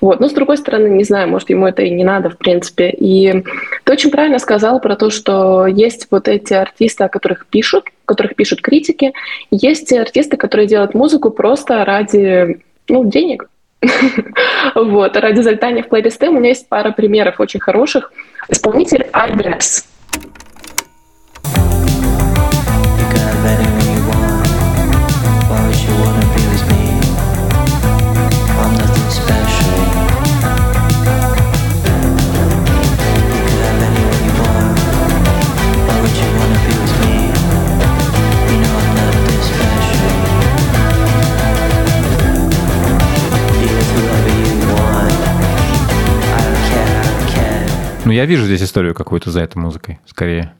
[0.00, 0.20] Вот.
[0.20, 2.90] Но с другой стороны, не знаю, может, ему это и не надо, в принципе.
[2.90, 3.44] И
[3.84, 8.08] ты очень правильно сказал про то, что есть вот эти артисты, о которых пишут, о
[8.08, 9.12] которых пишут критики,
[9.50, 13.48] есть артисты, которые делают музыку просто ради ну, денег.
[14.74, 18.12] Вот, ради залетания в плейлисты у меня есть пара примеров очень хороших.
[18.48, 19.86] Исполнитель Альбрекс.
[48.16, 50.52] Я вижу здесь историю какую-то за этой музыкой, скорее.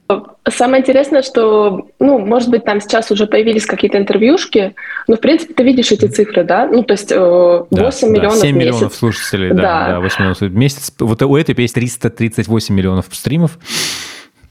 [0.47, 4.75] Самое интересное, что, ну, может быть, там сейчас уже появились какие-то интервьюшки,
[5.07, 6.67] но, в принципе, ты видишь эти цифры, да?
[6.67, 8.73] Ну, то есть 8 да, миллионов да, 7 в месяц.
[8.75, 10.93] миллионов слушателей, да, да, да 8 миллионов в месяц.
[10.99, 13.57] Вот у этой есть 338 миллионов стримов.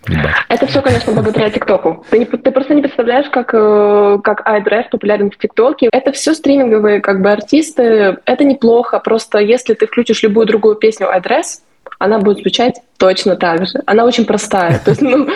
[0.06, 0.34] Ребят.
[0.48, 2.04] Это все, конечно, благодаря ТикТоку.
[2.10, 5.88] Ты, не, ты просто не представляешь, как, э, как iDrive популярен в ТикТоке.
[5.90, 8.18] Это все стриминговые как бы артисты.
[8.24, 9.00] Это неплохо.
[9.00, 11.60] Просто если ты включишь любую другую песню iDress,
[11.98, 13.82] она будет звучать точно так же.
[13.86, 14.78] Она очень простая.
[14.84, 15.28] То есть, ну,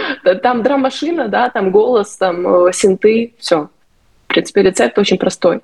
[0.43, 3.69] там драм-машина, да, там голос, там э, синты, все.
[4.27, 5.61] В принципе, рецепт очень простой.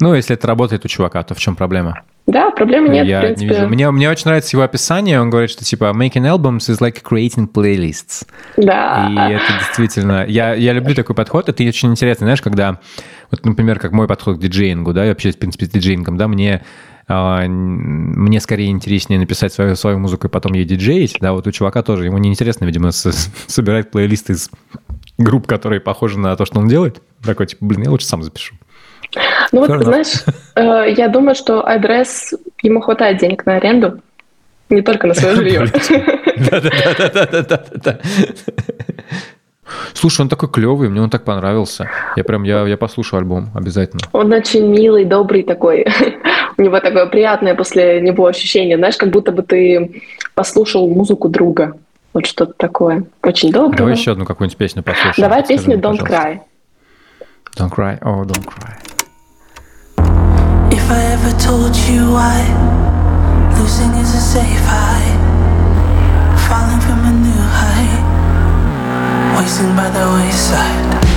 [0.00, 2.02] Ну, если это работает у чувака, то в чем проблема?
[2.26, 3.48] Да, проблемы нет, я в принципе.
[3.48, 3.68] Не вижу.
[3.68, 5.20] Мне, мне очень нравится его описание.
[5.20, 8.26] Он говорит, что типа making albums is like creating playlists.
[8.56, 9.08] Да.
[9.10, 10.24] И это действительно...
[10.26, 11.48] Я, я люблю такой подход.
[11.48, 12.80] Это очень интересно, знаешь, когда...
[13.30, 16.26] Вот, например, как мой подход к диджеингу, да, я вообще, в принципе, с диджеингом, да,
[16.28, 16.64] мне
[17.08, 21.16] мне скорее интереснее написать свою, свою музыку и потом ей диджеить.
[21.20, 24.50] Да, вот у чувака тоже, ему неинтересно, видимо, собирать плейлисты из
[25.18, 27.02] групп, которые похожи на то, что он делает.
[27.22, 28.54] Такой, типа, блин, я лучше сам запишу.
[29.52, 30.24] Ну вот, знаешь,
[30.56, 34.00] э, я думаю, что адрес, ему хватает денег на аренду,
[34.70, 35.66] не только на свое жилье.
[39.92, 41.90] Слушай, он такой клевый, мне он так понравился.
[42.16, 44.02] Я прям, я, я послушаю альбом обязательно.
[44.12, 45.86] Он очень милый, добрый такой.
[46.56, 50.02] У него такое приятное после него ощущение, знаешь, как будто бы ты
[50.34, 51.76] послушал музыку друга.
[52.12, 53.04] Вот что-то такое.
[53.22, 53.76] Очень доброе.
[53.76, 55.28] Давай еще одну какую-нибудь песню послушаем.
[55.28, 56.40] Давай песню Don't Cry.
[57.56, 58.74] Don't cry, oh, don't cry.
[60.72, 62.42] If I ever told you why
[63.56, 65.06] losing is a safe high,
[66.48, 68.02] falling from a new height,
[69.38, 71.13] wasting by the wayside,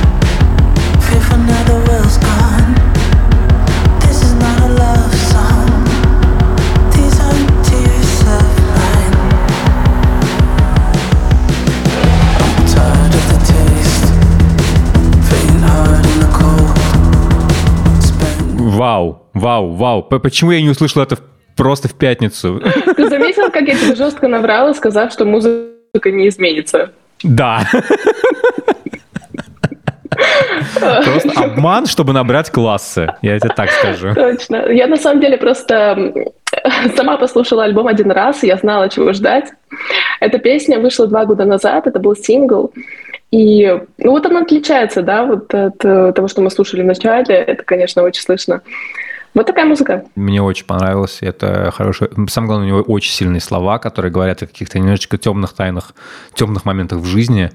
[18.78, 20.04] Вау, вау, вау.
[20.04, 21.18] Почему я не услышал это
[21.56, 22.62] просто в пятницу?
[22.96, 26.92] Ты заметил, как я тебе жестко наврала, сказав, что музыка не изменится?
[27.24, 27.62] Да.
[30.76, 33.08] Просто обман, чтобы набрать классы.
[33.24, 34.14] Я тебе так скажу.
[34.14, 34.72] Точно.
[34.72, 36.14] Я на самом деле просто
[36.96, 39.46] сама послушала альбом один раз, и я знала, чего ждать.
[40.20, 42.72] Эта песня вышла два года назад, это был сингл.
[43.32, 43.66] И
[43.98, 47.36] ну вот она отличается, да, вот от э, того, что мы слушали в начале.
[47.36, 48.62] Это, конечно, очень слышно.
[49.34, 50.06] Вот такая музыка.
[50.16, 51.20] Мне очень понравилось.
[51.22, 52.10] Это хорошее.
[52.28, 55.94] Самое главное, у него очень сильные слова, которые говорят о каких-то немножечко темных тайнах,
[56.34, 57.52] темных моментах в жизни.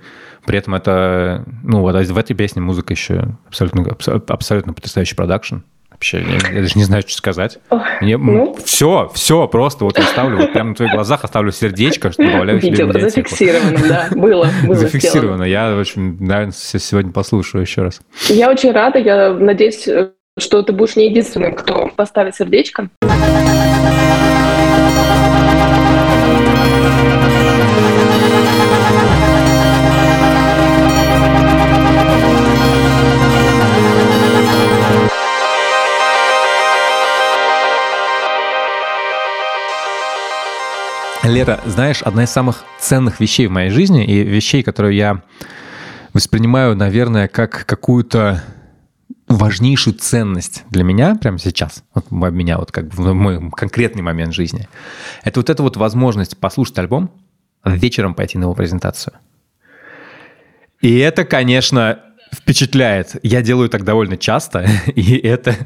[0.47, 5.57] При этом это, ну, вот в этой песне музыка еще абсолютно, абсо- абсолютно потрясающий продакшн.
[6.03, 6.21] Вообще.
[6.21, 7.59] Я, я даже не знаю, что сказать.
[8.01, 8.57] Мне, ну.
[8.65, 12.61] Все, все, просто вот я ставлю, вот прямо на твоих глазах оставлю сердечко, что добавляю
[12.61, 13.11] себе Видео медиатеку.
[13.11, 14.75] зафиксировано, да, было, было.
[14.75, 15.45] Зафиксировано.
[15.45, 18.01] Я, общем, наверное, сегодня послушаю еще раз.
[18.29, 22.89] Я очень рада, я надеюсь, э, что ты будешь не единственным, кто поставит сердечко.
[41.33, 45.23] Лера, знаешь, одна из самых ценных вещей в моей жизни и вещей, которые я
[46.13, 48.43] воспринимаю, наверное, как какую-то
[49.29, 54.35] важнейшую ценность для меня прямо сейчас, вот меня вот как бы в мой конкретный момент
[54.35, 54.69] жизни,
[55.25, 57.11] это вот эта вот возможность послушать альбом,
[57.65, 59.15] вечером пойти на его презентацию.
[60.83, 63.17] И это, конечно, впечатляет.
[63.23, 65.57] Я делаю так довольно часто, и это,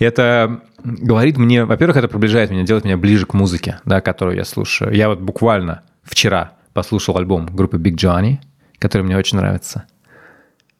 [0.00, 4.44] это говорит мне, во-первых, это приближает меня, делает меня ближе к музыке, да, которую я
[4.44, 4.92] слушаю.
[4.94, 8.36] Я вот буквально вчера послушал альбом группы Big Johnny,
[8.78, 9.84] который мне очень нравится.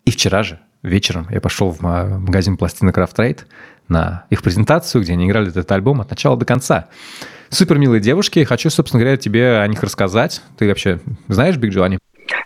[0.04, 3.38] И вчера же вечером я пошел в ма- магазин пластинок Craft Trade
[3.88, 6.88] на их презентацию, где они играли этот альбом от начала до конца.
[7.48, 8.42] Супер милые девушки.
[8.44, 10.42] Хочу, собственно говоря, тебе о них рассказать.
[10.58, 11.98] Ты вообще знаешь Big Johnny?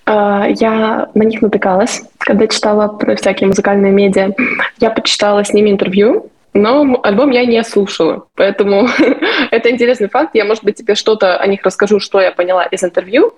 [0.05, 4.31] А, Я на них натыкалась, когда читала про всякие музыкальные медиа.
[4.79, 8.27] Я почитала с ними интервью, но альбом я не слушала.
[8.35, 8.89] Поэтому
[9.51, 10.35] это интересный факт.
[10.35, 13.33] Я, может быть, тебе что-то о них расскажу, что я поняла из интервью,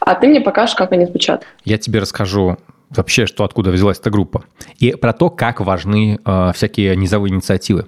[0.00, 1.44] а ты мне покажешь, как они звучат.
[1.64, 2.56] Я тебе расскажу
[2.90, 4.44] вообще, что откуда взялась эта группа.
[4.78, 7.86] И про то, как важны э, всякие низовые инициативы.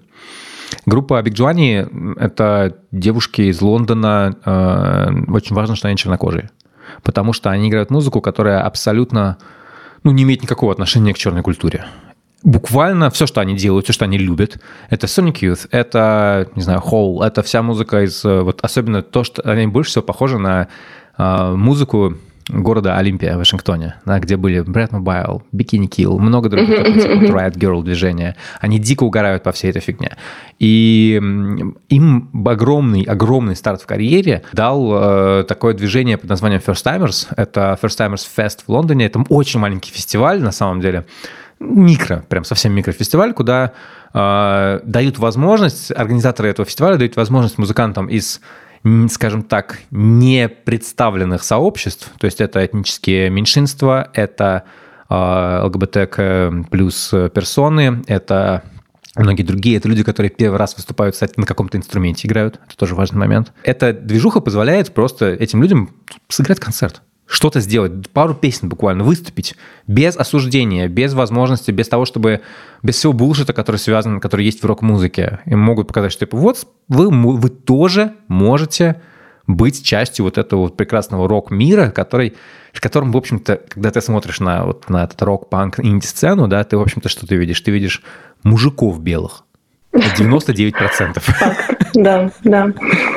[0.87, 4.37] Группа Big Johnny– это девушки из Лондона.
[4.45, 6.51] э, очень важно, что они чернокожие.
[7.03, 9.39] Потому что они играют музыку, которая абсолютно
[10.05, 11.85] ну, не имеет никакого отношения к черной культуре.
[12.45, 16.81] Буквально все, что они делают, все, что они любят, это Sonic Youth, это, не знаю,
[16.81, 18.25] Hole, это вся музыка из...
[18.25, 20.69] э, Вот особенно то, что они больше всего похожи на
[21.19, 22.15] э, музыку
[22.49, 27.55] города Олимпия в Вашингтоне, да, где были Bratmobile, Bikini Kill, много других, типа вот Riot
[27.59, 28.37] Grrrl движения.
[28.61, 30.17] Они дико угорают по всей этой фигне.
[30.59, 31.21] И
[31.89, 37.27] им огромный, огромный старт в карьере дал э, такое движение под названием First Timers.
[37.37, 39.07] Это First Timers Fest в Лондоне.
[39.07, 41.05] Это очень маленький фестиваль, на самом деле.
[41.61, 43.73] Микро, прям совсем микрофестиваль, куда
[44.15, 48.41] э, дают возможность, организаторы этого фестиваля дают возможность музыкантам из
[49.09, 54.65] скажем так, не представленных сообществ, то есть это этнические меньшинства, это
[55.11, 58.63] э, ЛГБТК плюс персоны, это
[59.17, 62.95] многие другие, это люди, которые первый раз выступают, кстати, на каком-то инструменте играют, это тоже
[62.95, 63.53] важный момент.
[63.63, 65.91] Эта движуха позволяет просто этим людям
[66.29, 69.55] сыграть концерт, что-то сделать, пару песен буквально, выступить,
[69.87, 72.41] без осуждения, без возможности, без того, чтобы,
[72.83, 75.41] без всего булшита, который связан, который есть в рок-музыке.
[75.45, 79.03] Им могут показать, что типа, вот вы, вы тоже можете
[79.47, 82.35] быть частью вот этого вот прекрасного рок-мира, который,
[82.73, 86.79] в котором, в общем-то, когда ты смотришь на, вот, на этот рок-панк инди-сцену, да, ты,
[86.79, 87.61] в общем-то, что ты видишь?
[87.61, 88.03] Ты видишь
[88.43, 89.45] мужиков белых.
[89.99, 91.19] 99%.
[91.95, 92.69] Да, да.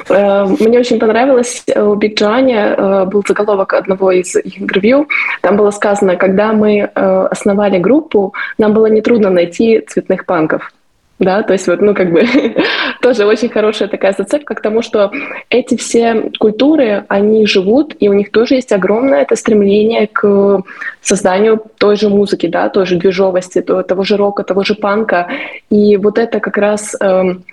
[0.09, 5.07] Э, Мне очень понравилось э, у Биг Джоани э, был заголовок одного из интервью.
[5.41, 10.71] Там было сказано, когда мы основали группу, нам было нетрудно найти цветных панков.
[11.21, 12.23] Да, то есть вот, ну, как бы,
[13.01, 15.11] тоже очень хорошая такая зацепка к тому, что
[15.51, 20.63] эти все культуры, они живут, и у них тоже есть огромное это стремление к
[20.99, 25.27] созданию той же музыки, да, той же движовости, то- того же рока, того же панка.
[25.69, 27.43] И вот это как раз эм,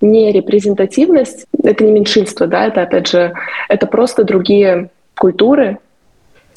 [0.00, 3.34] не репрезентативность, это не меньшинство, да, это опять же,
[3.68, 5.78] это просто другие культуры,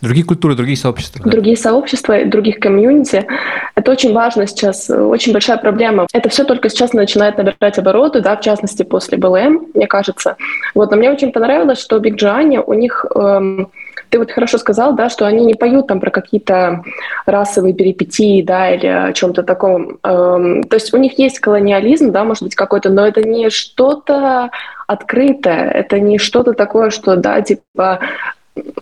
[0.02, 1.22] Другие культуры, другие сообщества.
[1.24, 1.30] да.
[1.30, 3.28] другие сообщества, других комьюнити.
[3.76, 6.08] Это очень важно сейчас, очень большая проблема.
[6.14, 10.38] Это все только сейчас начинает набирать обороты, да, в частности после БЛМ, мне кажется.
[10.74, 13.70] Вот, но мне очень понравилось, что Биг Джоанни, у них, эм,
[14.10, 16.84] ты вот хорошо сказал, да, что они не поют там про какие-то
[17.26, 19.98] расовые перипетии, да, или о чем-то таком.
[20.04, 24.50] Эм, то есть у них есть колониализм, да, может быть, какой-то, но это не что-то
[24.88, 28.00] открытое, это не что-то такое, что, да, типа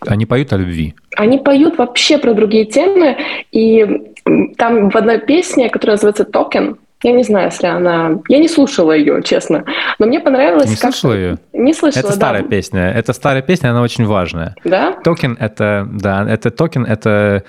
[0.07, 0.93] Они поют о любви.
[1.15, 3.17] они поют вообще про другие темы,
[3.51, 4.13] и
[4.57, 8.19] там в одной песне, которая называется «Token», я не знаю, если она...
[8.28, 9.65] Я не слушала ее, честно,
[9.99, 10.69] но мне понравилось...
[10.71, 11.38] Не как- слышала ее?
[11.53, 12.15] Не слышала, Это да.
[12.15, 12.89] старая песня.
[12.91, 14.55] Это старая песня, она очень важная.
[14.63, 14.93] Да?
[15.03, 17.43] Токен это, да, это токен, это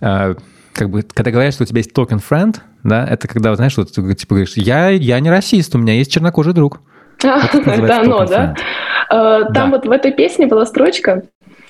[0.00, 0.34] э,
[0.72, 3.92] как бы, когда говорят, что у тебя есть token friend, да, это когда, знаешь, вот
[3.92, 6.80] ты типа говоришь, я, я не расист, у меня есть чернокожий друг.
[7.24, 8.54] А, Это называется Это оно, да?
[8.56, 8.56] friend.
[9.10, 9.66] Э, Там Да.
[9.76, 11.22] вот в этой песне была строчка,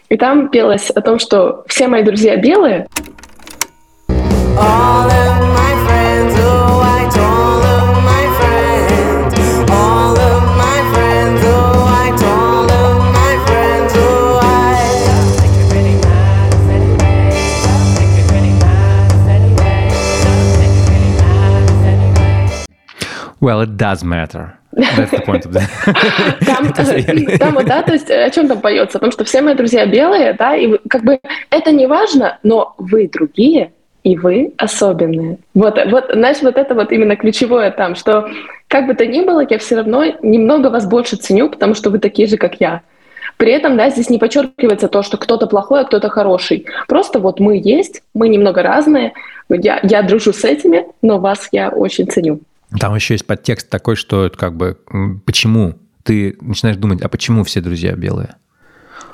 [0.09, 2.86] и там пелось о том, что все мои друзья белые.
[23.40, 24.59] Well, it does matter.
[24.78, 25.68] That's the point of that.
[27.38, 28.98] Там, да, то есть э, о чем там поется?
[28.98, 31.18] О том, что все мои друзья белые, да, и как бы
[31.50, 33.72] это не важно, но вы другие,
[34.04, 35.38] и вы особенные.
[35.54, 38.28] Вот, вот, знаешь, вот это вот именно ключевое там, что
[38.68, 41.98] как бы то ни было, я все равно немного вас больше ценю, потому что вы
[41.98, 42.82] такие же, как я.
[43.36, 46.66] При этом, да, здесь не подчеркивается то, что кто-то плохой, а кто-то хороший.
[46.86, 49.12] Просто вот мы есть, мы немного разные.
[49.48, 52.40] Я, я дружу с этими, но вас я очень ценю.
[52.78, 54.78] Там еще есть подтекст такой, что это как бы
[55.24, 58.36] почему ты начинаешь думать, а почему все друзья белые?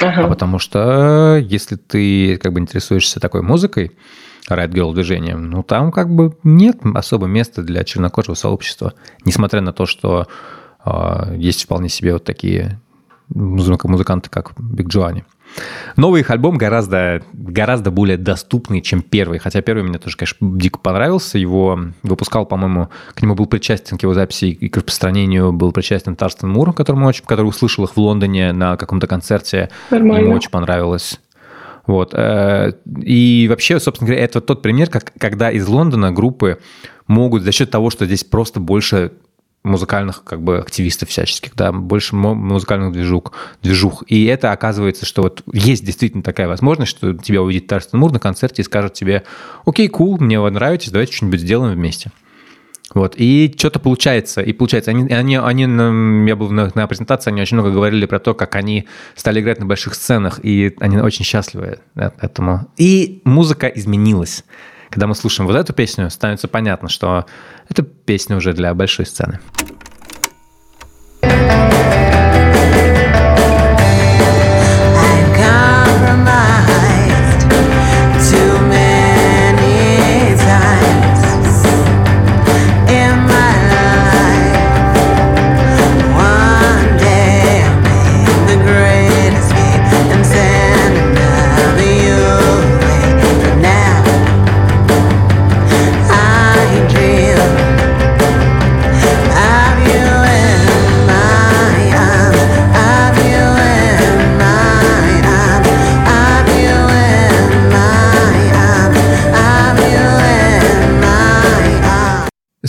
[0.00, 0.24] Ага.
[0.24, 3.92] А потому что если ты как бы интересуешься такой музыкой,
[4.50, 8.94] Riot Girl движением, ну там как бы нет особо места для чернокожего сообщества,
[9.24, 10.26] несмотря на то, что
[10.84, 12.80] а, есть вполне себе вот такие
[13.28, 15.24] музыка- музыканты, как Биг Джоани.
[15.96, 19.38] Новый их альбом гораздо, гораздо более доступный, чем первый.
[19.38, 21.38] Хотя первый мне тоже, конечно, дико понравился.
[21.38, 26.16] Его выпускал, по-моему, к нему был причастен, к его записи и к распространению был причастен
[26.16, 29.70] Тарстен Мур, которому очень, который услышал их в Лондоне на каком-то концерте.
[29.90, 30.24] Нормально.
[30.24, 31.20] Ему очень понравилось.
[31.86, 32.14] Вот.
[32.14, 36.58] э, И вообще, собственно говоря, это тот пример, как, когда из Лондона группы
[37.06, 39.12] могут за счет того, что здесь просто больше
[39.64, 44.04] музыкальных как бы активистов всяческих, да, больше музыкальных движух, движух.
[44.06, 48.20] И это оказывается, что вот есть действительно такая возможность, что тебя увидит Тарстен Мур на
[48.20, 49.24] концерте и скажет тебе,
[49.64, 52.12] окей, кул, мне вы нравитесь, давайте что-нибудь сделаем вместе.
[52.92, 54.90] Вот, и что-то получается, и получается.
[54.90, 55.62] Они, они, они,
[56.28, 58.86] я был на, на презентации, они очень много говорили про то, как они
[59.16, 62.68] стали играть на больших сценах, и они очень счастливы от этому.
[62.76, 64.44] И музыка изменилась.
[64.90, 67.26] Когда мы слушаем вот эту песню, становится понятно, что
[67.68, 69.40] это песня уже для большой сцены.
[71.24, 72.03] I've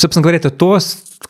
[0.06, 0.78] Собственно говоря, это то,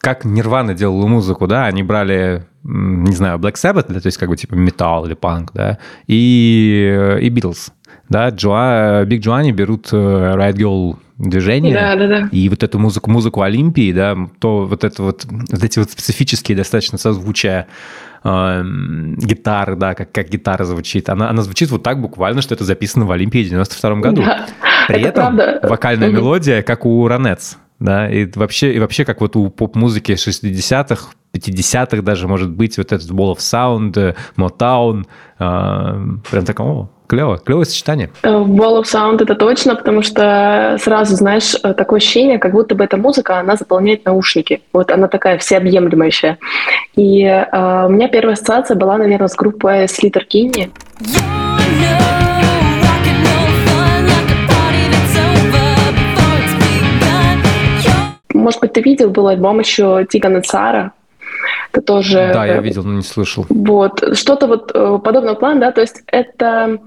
[0.02, 4.28] как Нирвана делала музыку, да, они брали, не знаю, Black Sabbath, да, то есть как
[4.28, 7.72] бы типа металл или панк, да, и, э, и Beatles,
[8.10, 12.30] да, Джоа, Биг Джоани берут э, Riot Girl движение, Да, да, да.
[12.34, 16.58] и вот эту музыку, музыку Олимпии, да, то вот это вот, вот эти вот специфические
[16.58, 17.68] достаточно созвучия
[18.26, 21.08] эм, гитары, да, как, как гитара звучит.
[21.08, 24.22] Она, она звучит вот так буквально, что это записано в Олимпии в 92 году.
[24.26, 24.46] Да,
[24.90, 25.68] При это этом правда.
[25.70, 31.12] вокальная мелодия, как у Ранец, да, и вообще, и вообще как вот у поп-музыки 60-х,
[31.34, 35.06] 50-х даже, может быть, вот этот Wall of Sound, э, Motown,
[35.40, 38.10] э, прям так, о, клево, клевое сочетание.
[38.24, 42.76] Э, Wall of Sound это точно, потому что сразу, знаешь, э, такое ощущение, как будто
[42.76, 44.62] бы эта музыка, она заполняет наушники.
[44.74, 46.38] Вот она такая всеобъемлющая.
[46.96, 50.72] И э, у меня первая ассоциация была, наверное, с группой Слитер Кинни.
[58.46, 60.91] Может быть, ты видел, был альбом еще Тигана Цара.
[61.72, 62.30] Это тоже...
[62.32, 63.43] Да, я э, видел, но не слышал.
[63.50, 66.78] Вот, что-то вот э, подобного плана, да, то есть это,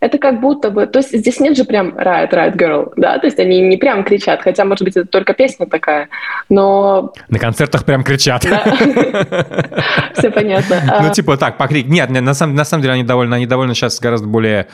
[0.00, 3.26] это как будто бы, то есть здесь нет же прям Riot, Riot Girl, да, то
[3.26, 6.08] есть они не прям кричат, хотя, может быть, это только песня такая,
[6.48, 8.42] но На концертах прям кричат.
[10.14, 10.80] все понятно.
[10.86, 11.86] Ну, А, типа так, покрик.
[11.86, 14.68] Нет, на самом, деле они довольно, они довольно сейчас гораздо более,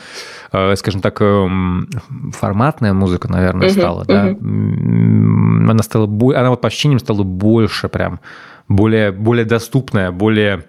[0.53, 1.89] э, скажем так, эм,
[2.33, 4.33] форматная музыка, наверное, стала, да.
[4.39, 6.05] Она стала,
[6.39, 8.21] она вот по ощущениям стала больше прям,
[8.69, 10.63] более, более доступная, более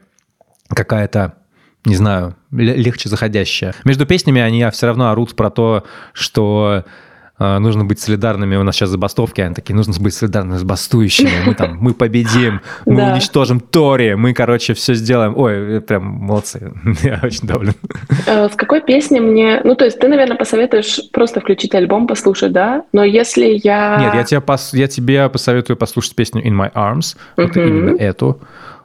[0.69, 1.35] какая-то,
[1.89, 3.75] не знаю, ле- легче заходящая.
[3.85, 6.85] Между песнями они все равно орут про то, что
[7.39, 8.57] э, нужно быть солидарными.
[8.57, 11.31] У нас сейчас забастовки, они такие, нужно быть солидарными с бастующими.
[11.47, 13.13] Мы там, мы победим, мы Да.
[13.13, 15.35] уничтожим Тори, мы, короче, все сделаем.
[15.37, 16.73] Ой, прям молодцы.
[17.03, 17.75] Я очень доволен.
[18.27, 19.61] э, с какой песни мне...
[19.65, 22.85] Ну, то есть ты, наверное, посоветуешь просто включить альбом, послушать, да?
[22.93, 23.99] Но если я...
[24.01, 28.41] Нет, я тебе, пос- я тебе посоветую послушать песню In My Arms, вот именно эту.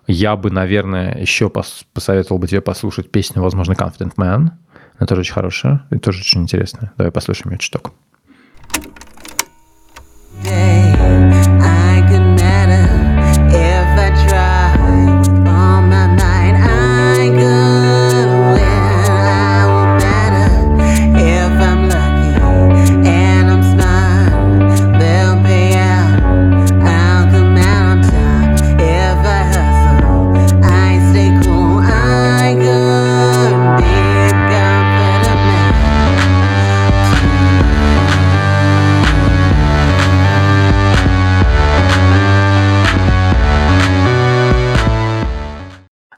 [0.07, 4.51] Я бы, наверное, еще пос- посоветовал бы тебе послушать песню, возможно, Confident Man.
[4.97, 6.91] Она тоже очень хорошая и тоже очень интересная.
[6.97, 7.93] Давай послушаем ее чуток.
[10.45, 10.92] I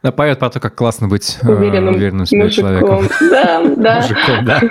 [0.05, 2.69] Да, поет про то, как классно быть э, Уверенным уверенным в себе мужиком.
[2.69, 3.09] человеком.
[3.21, 3.95] Да, да.
[3.95, 4.61] Мужиком, да.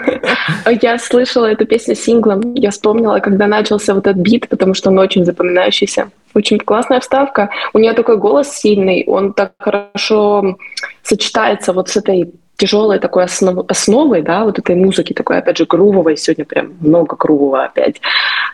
[0.80, 2.54] Я слышала эту песню синглом.
[2.54, 6.12] Я вспомнила, когда начался вот этот бит, потому что он очень запоминающийся.
[6.34, 7.50] Очень классная вставка.
[7.72, 10.56] У нее такой голос сильный, он так хорошо
[11.02, 15.66] сочетается вот с этой тяжелой такой основ- основой, да, вот этой музыки такой, опять же,
[15.66, 16.16] грувовой.
[16.16, 18.00] Сегодня прям много грувого опять.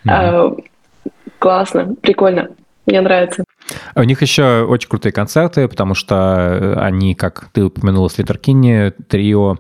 [0.09, 0.51] А,
[1.39, 2.49] классно, прикольно.
[2.91, 3.45] Мне нравится.
[3.95, 9.59] У них еще очень крутые концерты, потому что э, они, как ты упомянула, Sleater-Kinney, трио,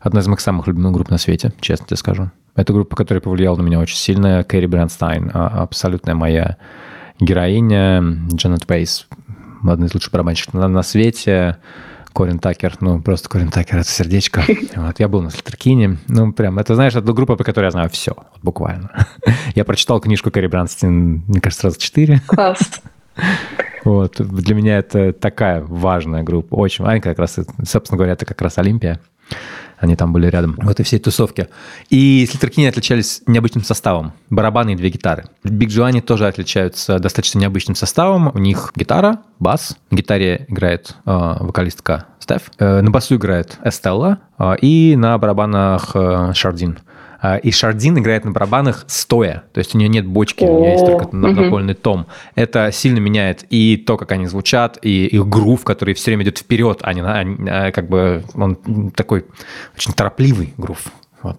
[0.00, 2.30] одна из моих самых любимых групп на свете, честно тебе скажу.
[2.56, 4.42] Это группа, которая повлияла на меня очень сильно.
[4.42, 6.56] Кэрри Браунстин, а, абсолютная моя
[7.20, 8.02] героиня.
[8.32, 9.06] Джанет Вайс,
[9.66, 11.58] одна из лучших барабанщиков на, на свете.
[12.16, 14.42] Корин Такер, ну, просто Корин Такер— это сердечко.
[14.74, 15.98] Вот, я был на Sleater-Kinney.
[16.08, 19.06] Ну, прям, это, знаешь, это группа, по которой я знаю все, вот буквально.
[19.54, 22.20] Я прочитал книжку Кэрри Браунстин, мне кажется, сразу четыре.
[22.26, 22.80] Класс.
[23.84, 24.16] Вот.
[24.18, 26.56] Для меня это такая важная группа.
[26.56, 26.84] Очень.
[26.86, 28.98] Они как раз, собственно говоря, это как раз Олимпия.
[29.78, 31.48] Они там были рядом в этой всей тусовке.
[31.90, 34.12] И Sleater-Kinney отличались необычным составом.
[34.30, 35.24] Барабаны и две гитары.
[35.44, 38.30] Big Joanie тоже отличаются достаточно необычным составом.
[38.34, 39.76] У них гитара, бас.
[39.90, 42.50] На гитаре играет э, вокалистка Стеф.
[42.58, 44.18] Э, на басу играет Эстелла.
[44.38, 46.78] Э, и на барабанах э, Шардин.
[47.26, 50.72] А, И Шардин играет на барабанах стоя, то есть у нее нет бочки, у нее
[50.72, 52.06] есть только напольный том.
[52.36, 56.38] Это сильно меняет и то, как они звучат, и их грув, который все время идет
[56.38, 59.24] вперед, а не на- а, как бы он такой
[59.76, 60.84] очень торопливый грув.
[61.22, 61.38] Вот.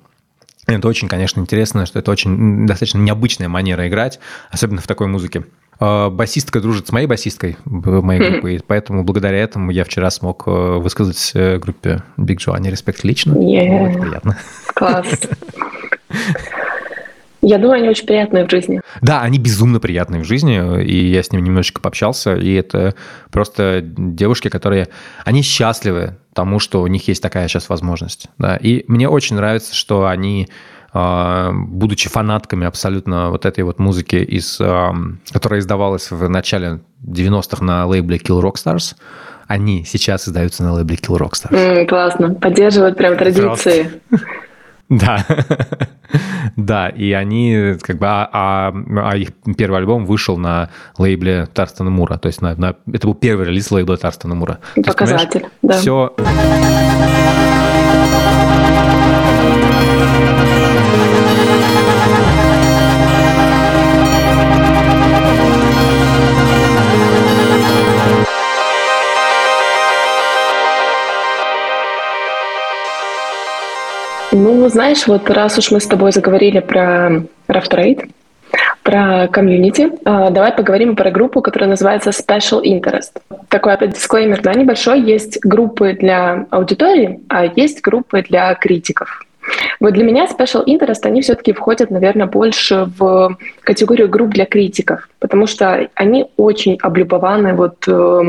[0.66, 4.20] Это очень, конечно, интересно, что это очень достаточно необычная манера играть,
[4.52, 5.46] особенно в такой музыке.
[5.80, 10.10] А, Басистка дружит с моей басисткой в моей группе, и поэтому благодаря этому я вчера
[10.10, 13.34] смог э, высказать э, группе Big Joe респект лично.
[13.34, 13.90] Yeah.
[13.90, 14.38] Очень приятно.
[14.74, 15.08] Класс.
[17.42, 18.82] Я думаю, они очень приятные в жизни.
[19.02, 22.96] Да, они безумно приятные в жизни, и я с ними немножечко пообщался, и это
[23.32, 24.90] просто девушки, которые,
[25.24, 28.28] они счастливы тому, что у них есть такая сейчас возможность.
[28.38, 28.58] Да.
[28.58, 30.50] И мне очень нравится, что они,
[30.94, 34.58] будучи фанатками абсолютно вот этой вот музыки, из,
[35.32, 38.96] которая издавалась в начале 90-х на лейбле Kill Rock Stars,
[39.48, 41.56] они сейчас издаются на лейбле Kill Rock Stars.
[41.56, 42.34] М, классно.
[42.36, 43.92] Поддерживают прям традиции.
[44.90, 45.26] Да,
[46.56, 48.74] да, и они как бы, а, а-
[49.12, 53.14] а их первый альбом вышел на лейбле Тарстона Мура, то есть на, на- это был
[53.14, 54.60] первый релиз лейбла Тарстона Мура.
[54.86, 55.78] Показатель, да.
[55.78, 56.16] Все,
[74.68, 78.10] Ну, знаешь, вот раз уж мы с тобой заговорили про Rough Trade,
[78.84, 83.12] про комьюнити, а, давай поговорим про группу, которая называется Special Interest.
[83.48, 85.00] Такой опять дисклеймер, да, небольшой.
[85.00, 89.26] Есть группы для аудитории, а есть группы для критиков.
[89.80, 95.08] Вот для меня Special Interest, они все-таки входят, наверное, больше в категорию групп для критиков,
[95.20, 98.22] потому что они очень облюбованы вот э,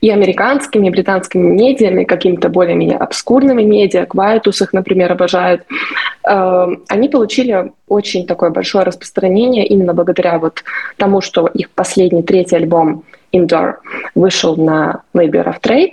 [0.00, 5.62] и американскими, и британскими медиами, какими-то более-менее обскурными медиа, Quietus их, например, обожают.
[6.28, 10.64] Э, они получили очень такое большое распространение именно благодаря вот
[10.96, 13.74] тому, что их последний третий альбом Indoor
[14.14, 15.92] вышел на лейбле Rough Trade.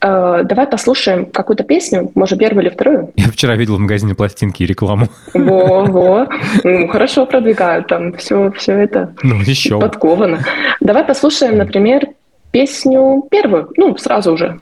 [0.00, 3.12] Э, Давай послушаем какую-то песню, может, первую или вторую.
[3.16, 5.08] я вчера видел в магазине пластинки и рекламу.
[5.34, 6.26] Во, во.
[6.64, 9.78] Ну, хорошо продвигают там все, все это Ну, еще.
[9.80, 10.40] подковано.
[10.80, 12.06] Давай послушаем, например,
[12.50, 14.58] песню первую, ну, сразу уже.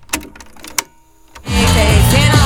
[1.46, 2.39] Jacket,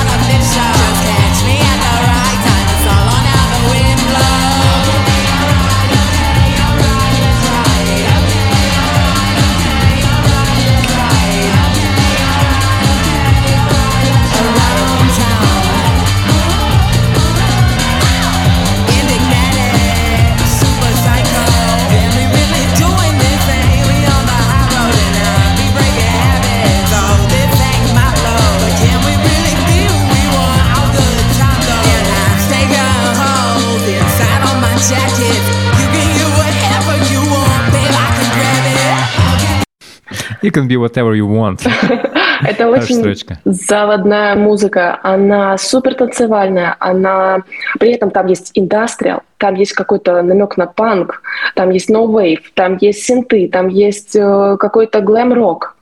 [40.41, 41.65] You can be whatever you want.
[42.41, 43.39] Это очень строчка.
[43.45, 47.43] заводная музыка, она супер танцевальная, она
[47.79, 51.21] при этом там есть индастриал, там есть какой-то намек на панк,
[51.55, 55.75] там есть no wave, там есть синты, там есть э, какой-то глэм-рок.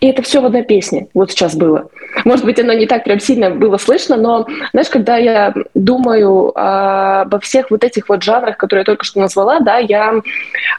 [0.00, 1.08] И это все в одной песне.
[1.12, 1.88] Вот сейчас было.
[2.24, 7.22] Может быть, оно не так прям сильно было слышно, но, знаешь, когда я думаю а,
[7.22, 10.14] обо всех вот этих вот жанрах, которые я только что назвала, да, я,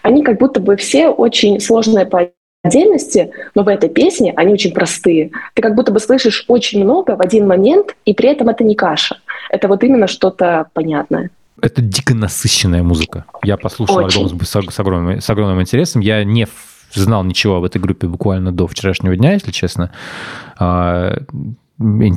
[0.04, 2.30] они как будто бы все очень сложные по
[2.64, 5.32] отдельности, но в этой песне они очень простые.
[5.54, 8.76] Ты как будто бы слышишь очень много в один момент, и при этом это не
[8.76, 9.18] каша.
[9.50, 11.30] Это вот именно что-то понятное.
[11.62, 13.26] Это дико насыщенная музыка.
[13.44, 14.24] Я послушал Очень.
[14.26, 16.02] альбом с, с огромным, с огромным интересом.
[16.02, 16.48] Я не
[16.94, 19.92] знал ничего об этой группе буквально до вчерашнего дня, если честно.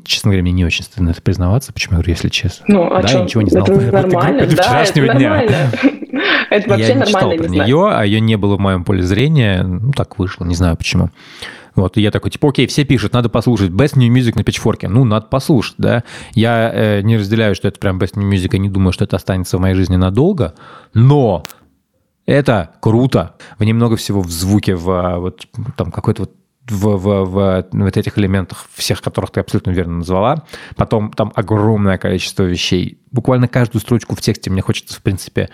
[0.04, 1.72] Честно говоря, мне не очень стыдно это признаваться.
[1.72, 2.64] Почему я говорю, если честно?
[2.68, 3.18] Ну, а да, чё?
[3.18, 5.30] я ничего не знал Это нормально, группе до да, вчерашнего это дня.
[5.30, 5.70] нормально.
[6.50, 9.02] Это вообще я не читал про не нее, а ее не было в моем поле
[9.02, 9.62] зрения.
[9.62, 11.10] Ну, так вышло, не знаю почему.
[11.74, 13.70] Вот, и я такой, типа, окей, все пишут, надо послушать.
[13.70, 14.88] Best New Music на пичфорке.
[14.88, 16.04] Ну, надо послушать, да.
[16.32, 19.16] Я э, не разделяю, что это прям Best New Music, и не думаю, что это
[19.16, 20.54] останется в моей жизни надолго,
[20.94, 21.44] но
[22.24, 23.34] это круто.
[23.58, 25.46] В ней много всего в звуке, в а, вот
[25.76, 26.32] там какой-то вот
[26.68, 30.44] в, в, в вот этих элементах, всех которых ты абсолютно верно назвала.
[30.76, 32.98] Потом там огромное количество вещей.
[33.12, 35.48] Буквально каждую строчку в тексте мне хочется, в принципе,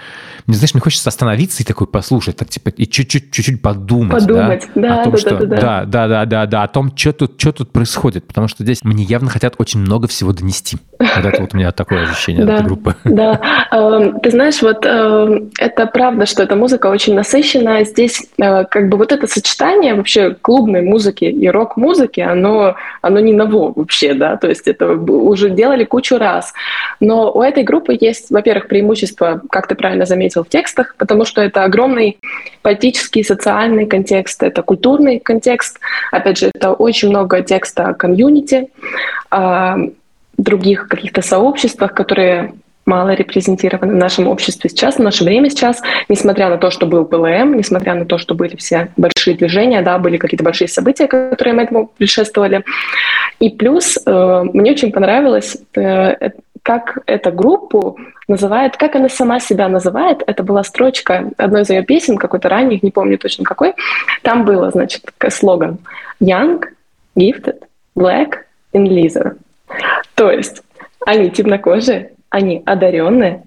[0.47, 4.69] не знаешь, мне хочется остановиться и такой послушать, так типа и чуть-чуть, чуть-чуть подумать, Подумать,
[4.75, 5.61] да, о том, да, что, да, да, да.
[5.61, 8.83] да, да, да, да, да, о том, что тут, что тут происходит, потому что здесь
[8.83, 10.79] мне явно хотят очень много всего донести.
[10.99, 12.97] Вот это вот у меня такое ощущение от Да, этой группы.
[13.05, 13.41] да.
[13.71, 17.85] Эм, Ты знаешь, вот эм, это правда, что эта музыка очень насыщенная.
[17.85, 23.33] Здесь э, как бы вот это сочетание вообще клубной музыки и рок-музыки, оно, оно не
[23.33, 26.53] ново вообще, да, то есть это уже делали кучу раз.
[27.01, 31.41] Но у этой группы есть, во-первых, преимущество, как ты правильно заметил, в текстах, потому что
[31.41, 32.19] это огромный
[32.63, 35.81] политический, социальный контекст, это культурный контекст.
[36.11, 38.69] Опять же, это очень много текста о комьюнити,
[40.39, 42.55] других каких-то сообществах, которые
[42.87, 47.05] мало репрезентированы в нашем обществе сейчас, в наше время сейчас, несмотря на то, что был
[47.05, 51.57] ПЛМ, несмотря на то, что были все большие движения, да, были какие-то большие события, которые
[51.63, 52.65] этому предшествовали.
[53.39, 56.31] И плюс э, мне очень понравилось, э, э,
[56.63, 60.23] как эта группу называет, как она сама себя называет.
[60.27, 63.75] Это была строчка одной из ее песен, какой-то ранних, не помню точно какой.
[64.23, 65.79] Там было, значит, слоган
[66.21, 66.63] «Young,
[67.17, 67.63] gifted,
[67.97, 68.35] black
[68.73, 69.37] and leather».
[70.15, 70.63] То есть
[71.05, 73.45] они темнокожие, они одаренные,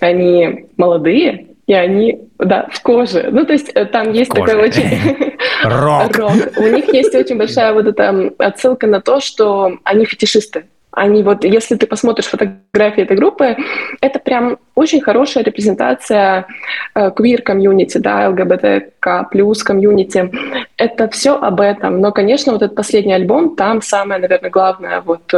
[0.00, 3.28] они молодые, и они, да, в коже.
[3.30, 4.46] Ну, то есть э, там есть коже.
[4.46, 5.32] такая очень...
[5.64, 6.18] Рок.
[6.56, 10.64] У них есть очень большая вот эта отсылка на то, что они фетишисты.
[10.90, 13.56] Они вот, если ты посмотришь фотографии этой группы,
[14.00, 16.46] это прям очень хорошая репрезентация
[16.94, 20.30] э, квир-комьюнити, да, ЛГБТК плюс комьюнити.
[20.76, 22.00] Это все об этом.
[22.00, 25.32] Но, конечно, вот этот последний альбом, там самое, наверное, главное, вот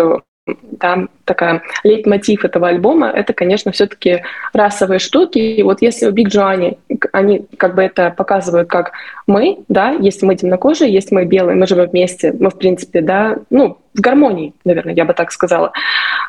[0.79, 4.23] там такая лейтмотив этого альбома, это, конечно, все-таки
[4.53, 5.39] расовые штуки.
[5.39, 6.79] И вот если у Big Joanie,
[7.13, 8.93] они как бы это показывают как
[9.27, 13.39] мы, да, если мы темнокожие, если мы белые, мы живем вместе, мы, в принципе, да,
[13.49, 15.73] ну, в гармонии, наверное, я бы так сказала.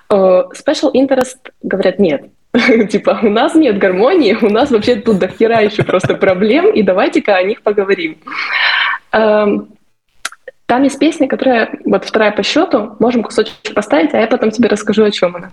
[0.09, 2.25] Э, Special interest говорят нет.
[2.89, 6.83] Типа, у нас нет гармонии, у нас вообще тут до хера еще просто проблем, и
[6.83, 8.17] давайте-ка о них поговорим.
[9.11, 9.74] Эм,
[10.65, 14.67] Там есть песня, которая, вот вторая по счету, можем кусочек поставить, а я потом тебе
[14.67, 15.51] расскажу, о чем она.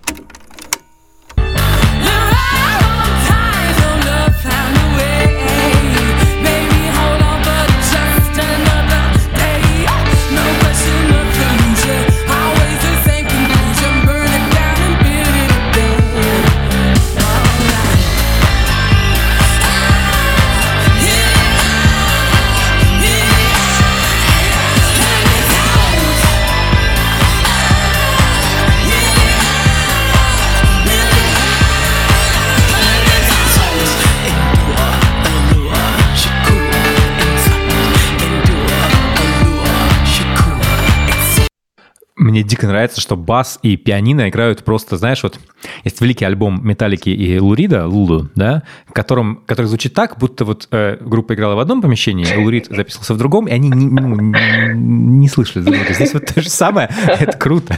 [42.32, 45.38] Мне дико нравится, что бас и пианино играют просто, знаешь, вот
[45.84, 50.66] есть великий альбом Металлики и Лурида, Лулу, да, в котором, который звучит так, будто вот
[50.70, 54.16] э, группа играла в одном помещении, а Лурид записывался в другом, и они не, ну,
[54.16, 55.92] не- не слышали друг друга.
[55.92, 57.76] Здесь вот то же самое, это круто.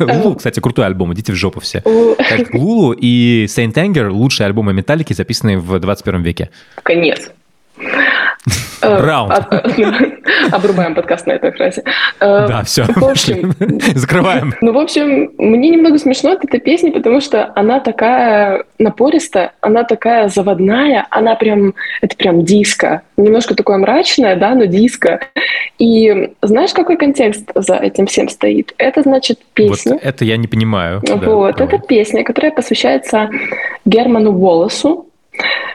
[0.00, 1.80] Лулу, кстати, крутой альбом, идите в жопу все.
[1.82, 6.50] Так, Лулу и Saint Anger– лучшие альбомы Металлики, записанные в 21 веке.
[6.82, 7.30] Конец.
[8.80, 9.32] Э, Раунд.
[10.52, 11.82] Обрубаем подкаст на этой фразе.
[12.20, 13.52] Э, Да, все, общем,
[13.94, 14.54] закрываем.
[14.60, 19.84] Ну, в общем, мне немного смешно от этой песни, потому что она такая напористая, она
[19.84, 23.02] такая заводная, она прям, это прям диско.
[23.16, 25.20] Немножко такое мрачное, да, но диско.
[25.78, 28.74] И знаешь, какой контекст за этим всем стоит?
[28.78, 29.98] Это значит Вот песня.
[30.00, 31.00] это я не понимаю.
[31.02, 31.74] Да, вот, давай.
[31.74, 33.28] это песня, которая посвящается
[33.84, 35.07] Герману Волосу.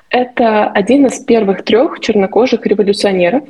[0.09, 3.43] Это один из первых трех чернокожих революционеров,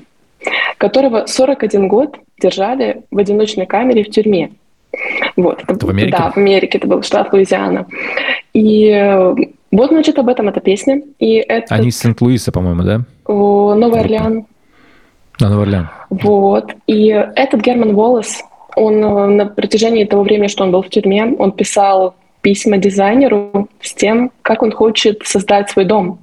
[0.78, 4.52] которого 41 год держали в одиночной камере в тюрьме.
[5.36, 6.18] Вот, Это в Америке?
[6.18, 7.88] Да, в Америке, это был штат Луизиана.
[8.54, 9.36] И э,
[9.72, 11.02] вот, значит, об этом эта песня.
[11.18, 13.02] И это Они из Сент-Луиса, по-моему, да?
[13.26, 14.46] о, Новый Орлеан.
[15.40, 15.90] Дон Верлен.
[16.10, 16.74] Вот.
[16.88, 18.44] И этот Герман Уоллес,
[18.76, 23.70] он э, на протяжении того времени, что он был в тюрьме, он писал письма дизайнеру
[23.82, 26.20] с тем, как он хочет создать свой дом,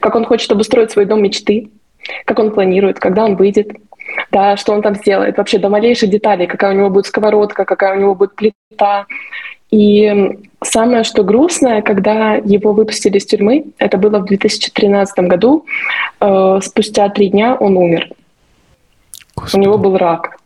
[0.00, 1.68] как он хочет обустроить свой дом мечты,
[2.24, 3.72] как он планирует, когда он выйдет,
[4.30, 7.96] да, что он там сделает, вообще до малейших деталей, какая у него будет сковородка, какая
[7.96, 9.06] у него будет плита.
[9.70, 15.66] И самое, что грустное, когда его выпустили из тюрьмы, это было в 2013 году,
[16.20, 18.10] э, спустя три дня он умер.
[19.34, 19.56] Господи.
[19.56, 20.36] У него был рак.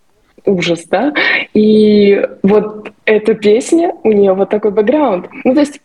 [0.44, 1.12] Ужас, да?
[1.54, 5.28] И вот эта песня, у нее вот такой бэкграунд.
[5.44, 5.80] Ну, то есть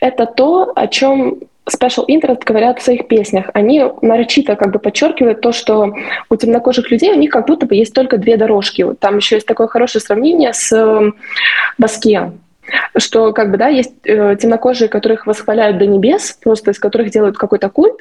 [0.00, 1.38] это то, о чем
[1.68, 3.50] Special Interest говорят в своих песнях.
[3.54, 5.92] Они нарочито как бы подчеркивают то, что
[6.30, 8.86] у темнокожих людей у них как будто бы есть только две дорожки.
[8.98, 11.12] Там еще есть такое хорошее сравнение с э,
[11.76, 12.32] Баския
[12.98, 17.38] что как бы да есть э, темнокожие, которых восхваляют до небес, просто из которых делают
[17.38, 17.96] какой-то культ,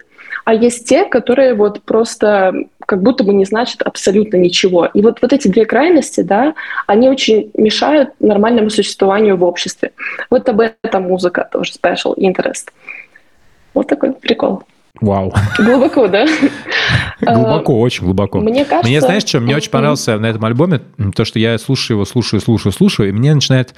[0.46, 2.54] а есть те, которые вот просто
[2.88, 4.86] как будто бы не значат абсолютно ничего.
[4.86, 6.56] И вот, вот эти две крайности, да,
[6.88, 9.92] они очень мешают нормальному существованию в обществе.
[10.30, 12.70] Вот об этом музыка тоже special interest.
[13.74, 14.64] Вот такой прикол.
[15.02, 15.34] Вау.
[15.60, 16.26] Глубоко, да?
[17.22, 18.40] Глубоко, очень глубоко.
[18.40, 18.90] Мне кажется...
[18.90, 20.82] Мне, знаешь, что мне очень понравился на этом альбоме,
[21.14, 23.76] то, что я слушаю его, слушаю, слушаю, слушаю, и мне начинает...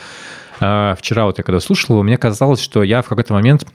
[0.59, 3.65] а, Вчера вот я когда слушал его, мне казалось, что я в какой-то момент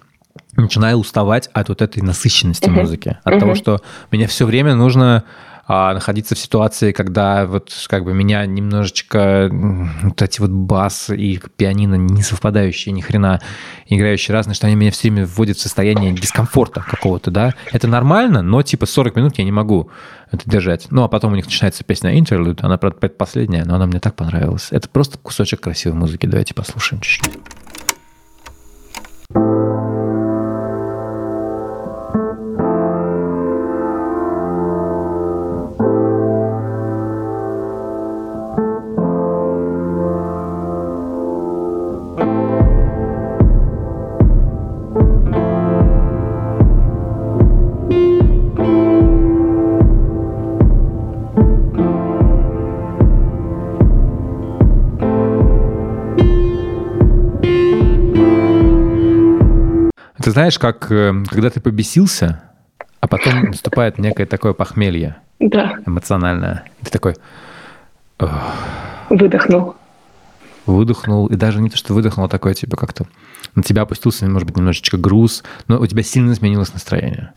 [0.56, 2.80] начинаю уставать от вот этой насыщенности Мгм.
[2.80, 3.40] музыки, от Мгм.
[3.40, 3.80] того, что
[4.10, 5.24] мне все время нужно
[5.66, 11.40] а, находиться в ситуации, когда вот как бы меня немножечко вот эти вот бас и
[11.56, 13.40] пианино не совпадающие ни хрена,
[13.88, 17.54] играющие разные, что они меня все время вводят в состояние дискомфорта какого-то, да.
[17.72, 19.88] Это нормально, но типа 40 минут я не могу
[20.30, 20.88] это держать.
[20.90, 24.14] Ну, а потом у них начинается песня Interlude, она, правда, предпоследняя, но она мне так
[24.16, 24.68] понравилась.
[24.70, 26.26] Это просто кусочек красивой музыки.
[26.26, 27.32] Давайте послушаем чуть-чуть.
[60.34, 62.42] Знаешь, как э, когда ты побесился,
[63.00, 66.64] а потом наступает некое такое похмелье Да, эмоциональное.
[66.82, 67.14] И ты такой
[69.10, 69.76] выдохнул.
[70.66, 73.06] выдохнул, и даже не то, что выдохнул, а такое типа как-то
[73.54, 77.32] на тебя опустился, может быть, немножечко груз, но у тебя сильно изменилось настроение.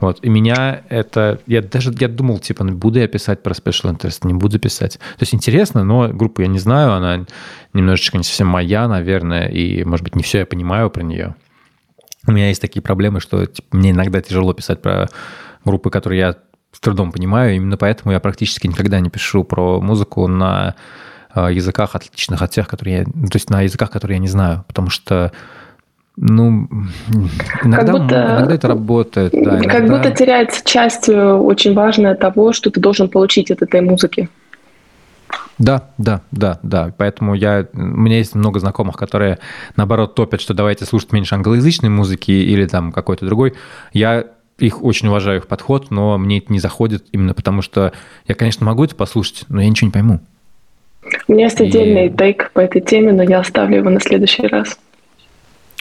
[0.00, 0.24] Вот.
[0.24, 1.40] И меня это...
[1.46, 4.94] Я даже я думал, типа, ну, буду я писать про Special Interest, не буду писать.
[4.94, 7.26] То есть интересно, но группу я не знаю, она
[7.74, 11.34] немножечко не совсем моя, наверное, и, может быть, не все я понимаю про нее.
[12.26, 15.08] У меня есть такие проблемы, что типа, мне иногда тяжело писать про
[15.64, 16.34] группы, которые я
[16.72, 17.56] с трудом понимаю.
[17.56, 20.74] Именно поэтому я практически никогда не пишу про музыку на
[21.34, 23.04] э, языках, отличных от тех, которые я...
[23.04, 24.64] То есть на языках, которые я не знаю.
[24.68, 25.32] Потому что,
[26.16, 26.68] ну,
[27.64, 29.32] иногда, будто- иногда это работает.
[29.32, 33.62] Да, Как иногда- будто теряется часть э, очень важная того, что ты должен получить от
[33.62, 34.28] этой музыки.
[35.60, 36.92] Да, да, да, да.
[36.96, 39.38] Поэтому я, у меня есть много знакомых, которые,
[39.76, 43.52] наоборот, топят, что давайте слушать меньше англоязычной музыки или там какой-то другой.
[43.92, 44.24] Я
[44.58, 47.92] их очень уважаю, их подход, но мне это не заходит именно потому, что
[48.26, 50.20] я, конечно, могу это послушать, но я ничего не пойму.
[51.28, 54.46] У меня есть И- отдельный тейк по этой теме, но я оставлю его на следующий
[54.46, 54.78] раз.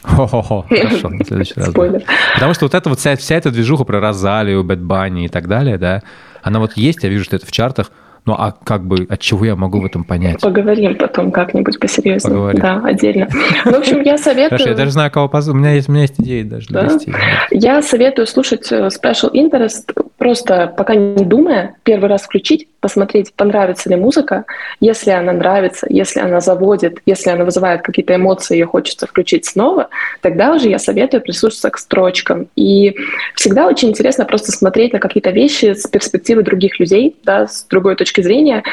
[0.03, 1.65] Хо-хо-хо, хорошо, на следующий раз.
[1.65, 1.71] да.
[1.71, 2.03] Спойлер.
[2.35, 5.47] Потому что вот эта вот вся, вся эта движуха про Розалию, Бэт Банни и так
[5.47, 6.03] далее, да,
[6.41, 7.91] она вот есть, я вижу, что это в чартах,
[8.25, 10.41] ну а как бы, от чего я могу в этом понять?
[10.41, 12.33] Поговорим потом как-нибудь посерьезнее.
[12.33, 12.61] Поговорим.
[12.61, 13.27] Да, отдельно.
[13.65, 14.49] Ну, В общем, я советую...
[14.49, 15.55] Хорошо, я даже знаю, кого позвать.
[15.55, 16.83] У меня есть, у меня есть идеи даже Да?
[16.83, 17.13] довести.
[17.51, 23.89] Я советую слушать э, Special Interest, просто пока не думая, первый раз включить, посмотреть, понравится
[23.89, 24.45] ли музыка.
[24.79, 29.89] Если она нравится, если она заводит, если она вызывает какие-то эмоции, ее хочется включить снова,
[30.21, 32.47] тогда уже я советую прислушаться к строчкам.
[32.55, 32.95] И
[33.35, 37.95] всегда очень интересно просто смотреть на какие-то вещи с перспективы других людей, да, с другой
[37.95, 38.63] точки зрения,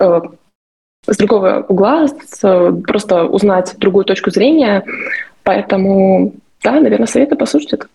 [0.00, 0.20] э,
[1.06, 2.06] с другого угла,
[2.86, 4.84] просто узнать другую точку зрения.
[5.42, 6.32] Поэтому,
[6.62, 7.86] да, наверное, советую послушать это.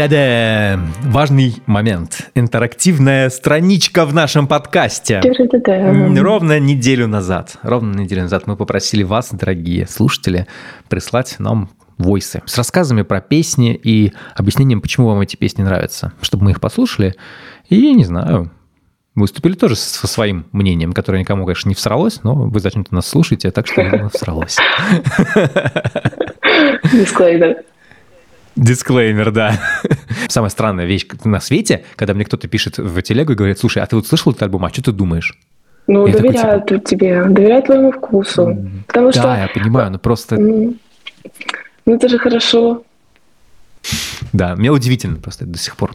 [0.00, 0.80] Та-да!
[1.02, 2.30] Важный момент.
[2.34, 5.20] Интерактивная страничка в нашем подкасте.
[5.20, 10.46] Ровно неделю назад, ровно неделю назад мы попросили вас, дорогие слушатели,
[10.88, 16.44] прислать нам войсы с рассказами про песни и объяснением, почему вам эти песни нравятся, чтобы
[16.44, 17.14] мы их послушали
[17.68, 18.50] и, не знаю,
[19.14, 23.50] выступили тоже со своим мнением, которое никому, конечно, не всралось, но вы зачем-то нас слушаете,
[23.50, 24.56] так что оно всралось.
[26.90, 27.64] Дисклеймер.
[28.60, 29.58] Дисклеймер, да.
[30.28, 33.86] Самая странная вещь на свете, когда мне кто-то пишет в телегу и говорит, слушай, а
[33.86, 35.38] ты вот слышал этот альбом, а что ты думаешь?
[35.86, 38.56] Ну, Я такой, доверяют тут тебе, доверяют твоему вкусу.
[38.86, 40.78] Потому что, Да, я понимаю, но просто, м,
[41.86, 42.82] ну это же хорошо.
[44.32, 45.94] да, мне удивительно просто это до сих пор.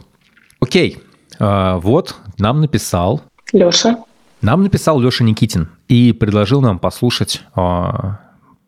[0.60, 0.98] Окей,
[1.38, 3.96] а, вот нам написал Леша,
[4.42, 8.18] Нам написал Леша Никитин и предложил нам послушать а,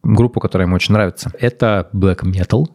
[0.04, 1.30] группу, которая ему очень нравится.
[1.38, 2.66] Это Black Metal.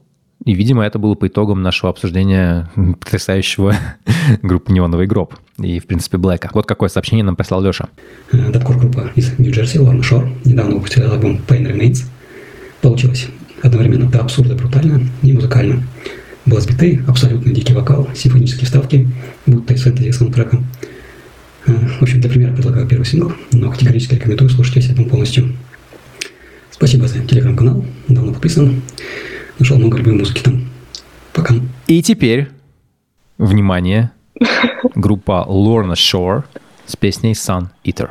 [0.46, 2.70] И, видимо, это было по итогам нашего обсуждения
[3.00, 3.76] потрясающего
[4.42, 6.50] группы «Неоновый гроб» и, в принципе, Блэка.
[6.54, 7.88] Вот какое сообщение нам прислал Леша.
[8.32, 12.04] Э, Даткор-группа из Нью-Джерси, Lorna Shore, недавно выпустила альбом Pain Remains.
[12.82, 13.28] Получилось
[13.62, 15.84] одновременно до абсурда брутально и музыкально.
[16.46, 19.08] Бас-биты, абсолютно дикий вокал, симфонические вставки,
[19.46, 20.62] будто из фэнтези саундтрека.
[21.68, 25.54] Э, В общем, для примера предлагаю первый сингл, но категорически рекомендую слушать весь альбом полностью.
[26.70, 28.82] Спасибо за телеграм-канал, давно подписан.
[29.64, 30.68] Нашел много любой музыки там.
[31.32, 31.56] Пока.
[31.88, 32.50] И теперь,
[33.38, 34.12] внимание,
[34.94, 36.44] группа Lorna Shore
[36.86, 38.10] с песней Sun Eater.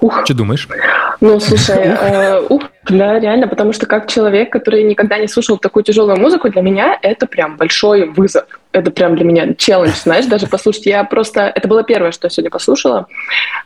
[0.00, 0.68] Ух, Что думаешь?
[1.20, 5.82] ну слушай, э, ух, да, реально, потому что как человек, который никогда не слушал такую
[5.82, 8.44] тяжелую музыку, для меня это прям большой вызов.
[8.72, 10.84] Это прям для меня челлендж, знаешь, даже послушать.
[10.84, 11.50] Я просто...
[11.54, 13.06] Это было первое, что я сегодня послушала,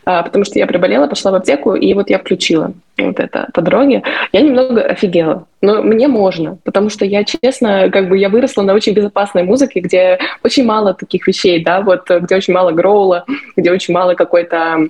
[0.05, 3.61] а, потому что я приболела, пошла в аптеку, и вот я включила вот это по
[3.61, 4.03] дороге.
[4.31, 5.45] Я немного офигела.
[5.61, 9.81] Но мне можно, потому что я, честно, как бы я выросла на очень безопасной музыке,
[9.81, 13.25] где очень мало таких вещей, да, вот где очень мало гроула,
[13.57, 14.87] где очень мало какой-то, э,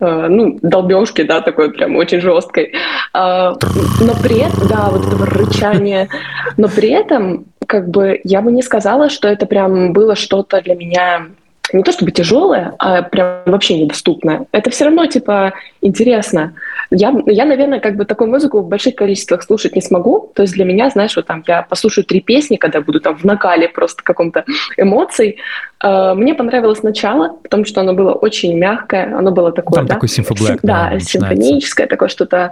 [0.00, 2.72] ну, долбежки, да, такой прям очень жесткой.
[3.12, 3.52] А,
[4.00, 6.08] но при этом, да, вот этого рычания,
[6.56, 10.74] но при этом, как бы, я бы не сказала, что это прям было что-то для
[10.74, 11.26] меня
[11.72, 14.46] не то чтобы тяжелое, а прям вообще недоступное.
[14.50, 16.54] Это все равно, типа, интересно.
[16.90, 20.32] Я, я, наверное, как бы такую музыку в больших количествах слушать не смогу.
[20.34, 23.24] То есть для меня, знаешь, вот там я послушаю три песни, когда буду там в
[23.24, 24.44] накале просто каком-то
[24.76, 25.36] эмоций.
[25.82, 29.94] Э, Мне понравилось начало, потому что оно было очень мягкое, оно было такое, Там да,
[29.94, 32.50] такой симфоблэк, сим- да, симфоническое такое что-то.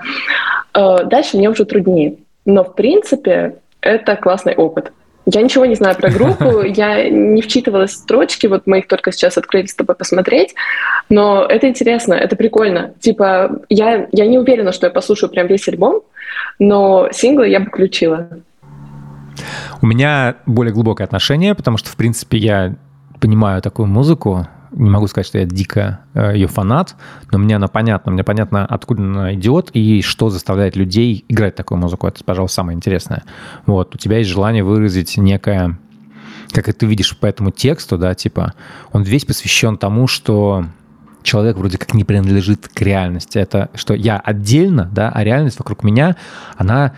[0.75, 2.15] Э, Дальше мне уже труднее.
[2.45, 4.93] Но, в принципе, это классный опыт.
[5.31, 9.13] Я ничего не знаю про группу, я не вчитывалась в строчки, вот мы их только
[9.13, 10.55] сейчас открыли с тобой посмотреть,
[11.11, 12.95] но это интересно, это прикольно.
[13.01, 16.01] Типа, я, я не уверена, что я послушаю прям весь альбом,
[16.59, 18.29] но синглы я бы включила.
[19.83, 22.75] У меня более глубокое отношение, потому что, в принципе, я
[23.21, 24.49] понимаю такую музыку.
[24.73, 26.97] Не могу сказать, что я дико э, ее фанат,
[27.31, 28.13] но мне она понятна.
[28.13, 32.07] Мне понятно, откуда она идет и что заставляет людей играть такую музыку.
[32.07, 33.25] Это, пожалуй, самое интересное.
[33.67, 35.79] Вот, у тебя есть желание выразить некое
[36.51, 38.55] как и ты видишь по этому тексту, да, типа,
[38.93, 40.65] он весь посвящен тому, что
[41.23, 43.39] человек вроде как не принадлежит к реальности.
[43.39, 46.17] Это что я отдельно, да, а реальность вокруг меня,
[46.57, 46.95] она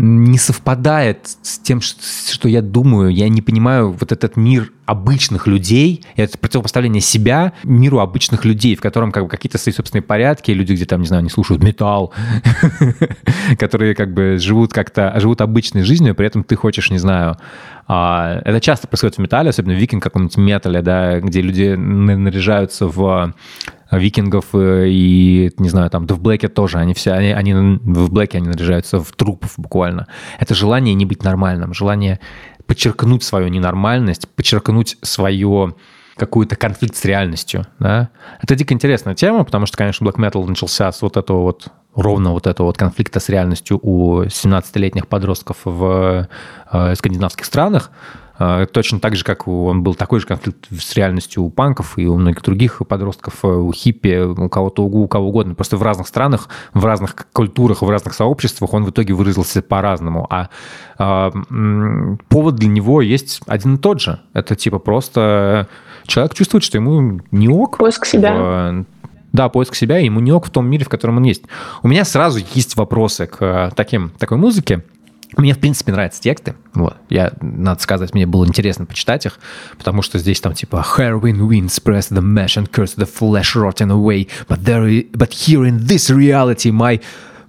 [0.00, 3.10] не совпадает с тем, что я думаю.
[3.10, 8.80] Я не понимаю вот этот мир обычных людей, это противопоставление себя миру обычных людей, в
[8.80, 12.12] котором как бы какие-то свои собственные порядки, люди где там, не знаю, не слушают металл,
[13.58, 17.36] которые как бы живут как-то, живут обычной жизнью, при этом ты хочешь, не знаю,
[17.86, 22.16] а, это часто происходит в металле, особенно в викинг каком-нибудь металле, да, где люди на-
[22.16, 23.34] наряжаются в
[23.90, 28.10] викингов э, и, не знаю, там, да в Блэке тоже, они все, они, они в
[28.10, 30.06] Блэке они наряжаются в трупов буквально.
[30.38, 32.20] Это желание не быть нормальным, желание
[32.66, 35.74] подчеркнуть свою ненормальность, подчеркнуть свое
[36.16, 38.10] какой-то конфликт с реальностью, да.
[38.42, 42.32] Это дико интересная тема, потому что, конечно, Black Metal начался с вот этого вот ровно
[42.32, 46.28] вот этого вот конфликта с реальностью у 17-летних подростков в
[46.70, 47.90] э, скандинавских странах,
[48.72, 52.16] точно так же, как он был такой же конфликт с реальностью у панков и у
[52.16, 55.54] многих других подростков, э, у хиппи, у кого-то, у кого угодно.
[55.54, 60.26] Просто в разных странах, в разных культурах, в разных сообществах он в итоге выразился по-разному.
[60.30, 60.48] А
[60.96, 61.30] а,
[62.28, 64.20] повод для него есть один и тот же.
[64.32, 65.68] Это типа просто
[66.06, 67.76] человек чувствует, что ему не ок.
[67.76, 68.84] Поиск себя.
[69.32, 71.44] да, поиск себя, и ему не ок в том мире, в котором он есть.
[71.82, 74.82] У меня сразу есть вопросы к э, таким, такой музыке,
[75.36, 76.54] Мне, в принципе, нравятся тексты.
[76.74, 76.96] Вот.
[77.08, 79.38] Я, надо сказать, мне было интересно почитать их,
[79.78, 83.90] потому что здесь там типа Heroin winds press the mesh and curse the flesh rotten
[83.90, 87.00] away, but, there, but here in this reality my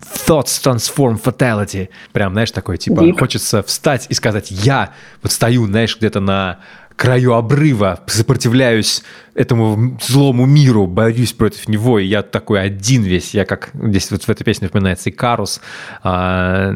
[0.02, 1.90] thoughts transform fatality.
[2.12, 3.18] Прям, знаешь, такой, типа, Deep.
[3.18, 6.60] хочется встать и сказать, я вот стою, знаешь, где-то на
[7.02, 9.02] краю обрыва, сопротивляюсь
[9.34, 14.22] этому злому миру, борюсь против него, и я такой один весь, я как, здесь вот
[14.24, 15.62] в этой песне напоминается Икарус,
[16.04, 16.72] а,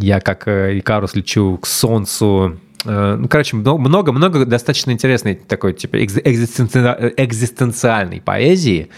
[0.00, 5.96] я как э, Икарус лечу к солнцу, Э, ну, короче, много-много достаточно интересной такой, типа,
[5.96, 8.88] экзи- экзистенци- экзистенциальной поэзии,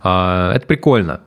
[0.00, 1.20] А, это прикольно.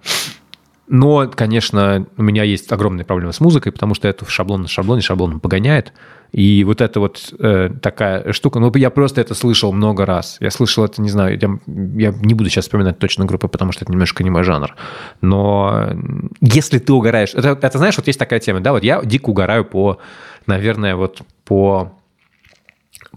[0.92, 5.02] Но, конечно, у меня есть огромные проблемы с музыкой, потому что это шаблон на шаблоне,
[5.02, 5.94] шаблон погоняет.
[6.34, 10.36] И вот эта вот э, такая штука, ну, я просто это слышал много раз.
[10.42, 11.50] Я слышал это, не знаю, я,
[12.08, 14.76] я не буду сейчас вспоминать точно группы, потому что это немножко не мой жанр.
[15.22, 15.92] Но
[16.42, 17.34] если ты угораешь...
[17.36, 19.98] Это, это знаешь, вот есть такая тема, да, вот я дико угораю по,
[20.46, 21.94] наверное, вот по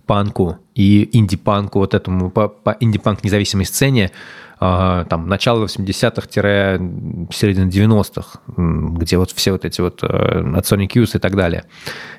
[0.06, 4.12] панку и инди-панку, вот этому, по, по инди-панк независимой сцене,
[5.08, 11.16] там, начало 80-х-середина 90-х, м, где вот все вот эти вот э, от Sonic Youth
[11.16, 11.64] и так далее,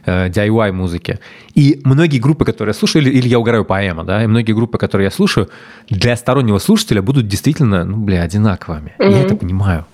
[0.06, 1.20] э, DIY музыки.
[1.54, 4.54] И многие группы, которые я слушаю, или, или я угораю по эмо, да, и многие
[4.54, 5.50] группы, которые я слушаю,
[5.89, 8.93] для стороннего слушателя будут действительно, ну, бля, одинаковыми.
[9.00, 9.86] Я это понимаю.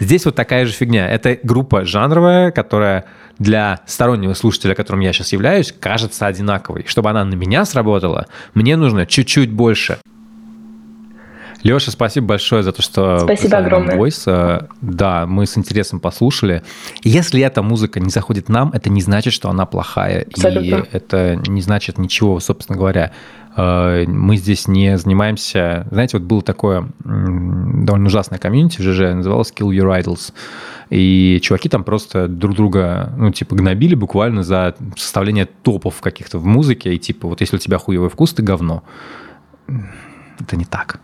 [0.00, 1.08] Здесь вот такая же фигня.
[1.08, 3.04] Это группа жанровая, которая
[3.38, 6.84] для стороннего слушателя, которым я сейчас являюсь, кажется одинаковой.
[6.86, 9.98] Чтобы она на меня сработала, мне нужно чуть-чуть больше.
[11.62, 13.96] Леша, спасибо большое за то, что Спасибо огромное.
[13.96, 14.24] войс.
[14.26, 16.62] Э, Да, мы с интересом послушали.
[17.02, 20.20] Если эта музыка не заходит нам, это не значит, что она плохая.
[20.22, 20.86] И Абсолютно.
[20.92, 23.12] это не значит ничего, собственно говоря.
[23.56, 25.86] Э, Мы здесь не занимаемся...
[25.90, 30.32] Знаете, вот было такое довольно ужасное комьюнити в ЖЖ, называлось Kill Your Idols.
[30.88, 36.46] И чуваки там просто друг друга, ну, типа, гнобили буквально за составление топов каких-то в
[36.46, 36.94] музыке.
[36.94, 38.82] И типа, вот если у тебя хуевый вкус, ты говно.
[40.40, 41.00] Это не так.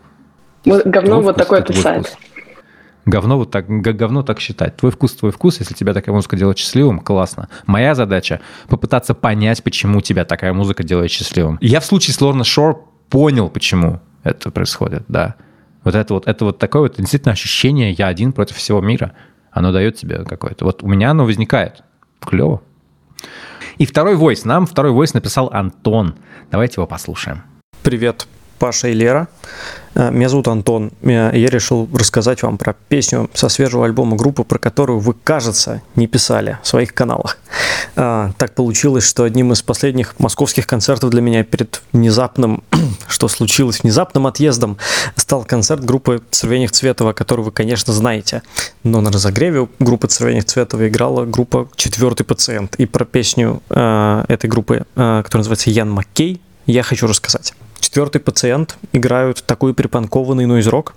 [0.67, 2.17] Вот говно Твой вот такое писает.
[3.05, 4.75] Говно вот так, говно так считать.
[4.75, 5.59] Твой вкус, твой вкус.
[5.59, 7.47] Если тебя такая музыка делает счастливым, классно.
[7.65, 11.57] Моя задача попытаться понять, почему тебя такая музыка делает счастливым.
[11.61, 15.35] Я в случае с Лорна Шор понял, почему это происходит, да.
[15.85, 19.13] Вот это вот, это вот такое вот действительно ощущение «я один против всего мира».
[19.51, 20.65] Оно дает тебе какое-то.
[20.65, 21.83] Вот у меня оно возникает.
[22.19, 22.61] Клево.
[23.77, 24.43] И второй войс.
[24.43, 26.15] Нам второй войс написал Антон.
[26.51, 27.43] Давайте его послушаем.
[27.83, 28.27] Привет,
[28.59, 29.27] Паша и Лера.
[29.95, 30.91] Э, Меня зовут Антон.
[31.01, 35.81] Э, Я решил рассказать вам про песню со свежего альбома группы, про которую вы, кажется,
[35.95, 37.37] не писали в своих каналах.
[37.95, 42.63] Э, Так получилось, что одним из последних московских концертов для меня перед внезапным,
[43.07, 44.77] что случилось, внезапным отъездом,
[45.15, 48.41] стал концерт группы Цервених Цветова, которую вы, конечно, знаете.
[48.83, 52.75] Но на разогреве у группы Цервених Цветова играла группа «Четвертый пациент».
[52.75, 57.53] И про песню э, этой группы, э, которая называется «Ян Маккей», я хочу рассказать.
[57.87, 60.93] Четвертый пациент играют такой припанкованный нойз-рок,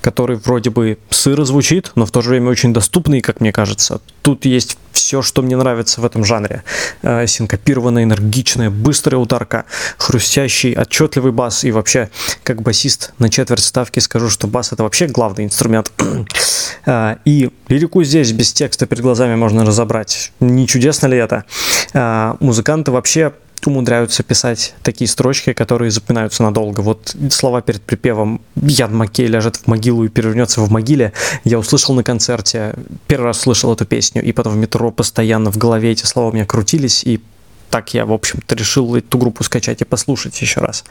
[0.00, 4.00] который вроде бы сыро звучит, но в то же время очень доступный, как мне кажется.
[4.22, 6.62] Тут есть все, что мне нравится в этом жанре.
[7.02, 9.66] Э, Синкопированная, энергичная, быстрая ударка,
[9.98, 11.62] хрустящий, отчетливый бас.
[11.62, 12.08] И вообще,
[12.42, 15.92] как басист на четверть ставки скажу, что бас это вообще главный инструмент.
[16.86, 20.32] Э, И лирику здесь без текста перед глазами можно разобрать.
[20.40, 21.44] Не чудесно ли это?
[21.92, 23.34] Э, Музыканты вообще
[23.66, 26.80] умудряются писать такие строчки, которые запоминаются надолго.
[26.80, 31.12] Вот слова перед припевом «Ян Маккей ляжет в могилу и перевернется в могиле»
[31.44, 32.74] я услышал на концерте,
[33.06, 36.32] первый раз слышал эту песню, и потом в метро постоянно в голове эти слова у
[36.32, 37.20] меня крутились, и
[37.70, 40.84] так я, в общем-то, решил эту группу скачать и послушать еще раз.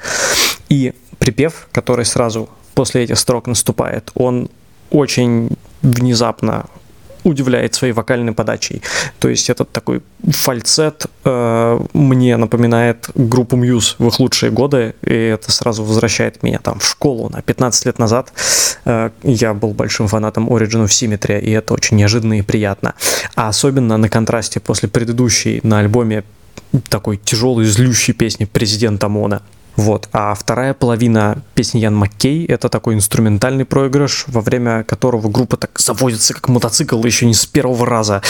[0.69, 4.49] И припев, который сразу после этих строк наступает, он
[4.89, 5.49] очень
[5.81, 6.65] внезапно
[7.23, 8.81] удивляет своей вокальной подачей.
[9.19, 15.13] То есть этот такой фальцет э, мне напоминает группу Muse в их лучшие годы, и
[15.13, 18.33] это сразу возвращает меня там в школу на 15 лет назад.
[18.85, 22.93] Э, я был большим фанатом Origin of Symmetry, и это очень неожиданно и приятно.
[23.35, 26.23] А особенно на контрасте после предыдущей на альбоме
[26.89, 29.41] такой тяжелой, злющей песни «Президент ОМОНа».
[29.79, 30.09] Вот.
[30.11, 35.79] А вторая половина песни Ян Маккей— это такой инструментальный проигрыш, во время которого группа так
[35.79, 38.21] заводится, как мотоцикл, еще не с первого раза.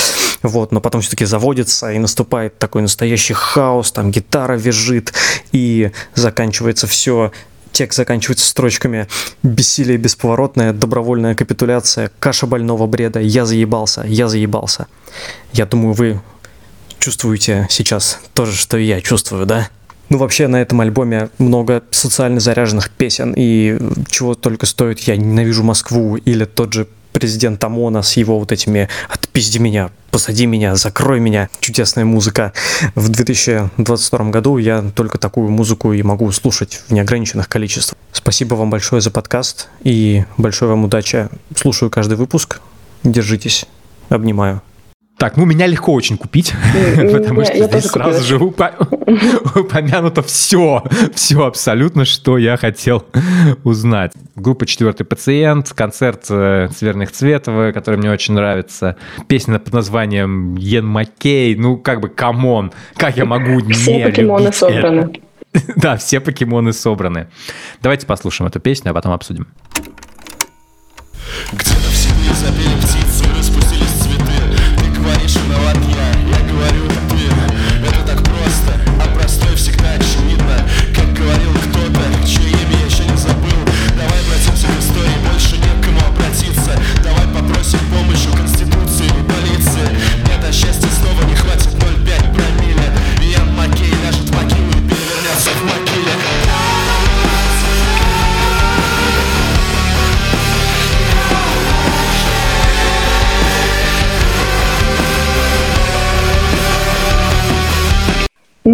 [0.43, 0.71] Вот.
[0.71, 5.11] Но потом все-таки заводится, и наступает такой настоящий хаос, там гитара визжит,
[5.51, 7.31] и заканчивается все
[7.71, 9.07] Текст заканчивается строчками
[9.41, 14.87] «Бессилие бесповоротное, добровольная капитуляция, каша больного бреда, я заебался, я заебался».
[15.53, 16.21] Я думаю, вы
[16.99, 19.69] чувствуете сейчас то же, что и я чувствую, да?
[20.09, 23.77] Ну, вообще, на этом альбоме много социально заряженных песен, и
[24.09, 28.87] чего только стоит «Я ненавижу Москву» или тот же президент ОМОНа с его вот этими
[29.09, 32.53] «отпизди меня», «посади меня», «закрой меня», чудесная музыка.
[32.95, 37.97] В 2022 году я только такую музыку и могу слушать в неограниченных количествах.
[38.11, 41.29] Спасибо вам большое за подкаст и большой вам удачи.
[41.55, 42.61] Слушаю каждый выпуск.
[43.03, 43.65] Держитесь.
[44.09, 44.61] Обнимаю.
[45.19, 46.53] Так, ну меня легко очень купить,
[46.95, 48.37] потому я- что я здесь сразу же
[49.55, 50.81] упомянуто все,
[51.13, 53.03] все абсолютно, что я хотел
[53.65, 54.13] узнать.
[54.35, 58.95] Группа «Четвертый пациент», концерт э, Цверных Цветова, который мне очень нравится,
[59.27, 64.01] песня под названием «Йен Маккей», ну как бы, come on, как я могу не Все
[64.05, 65.21] покемоны любить собраны.
[65.75, 67.27] Да, все покемоны собраны.
[67.81, 69.47] Давайте послушаем эту песню, а потом обсудим.
[71.51, 71.88] Где-то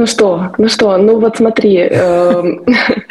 [0.06, 2.64] Ну что, ну что, ну вот смотри, эм,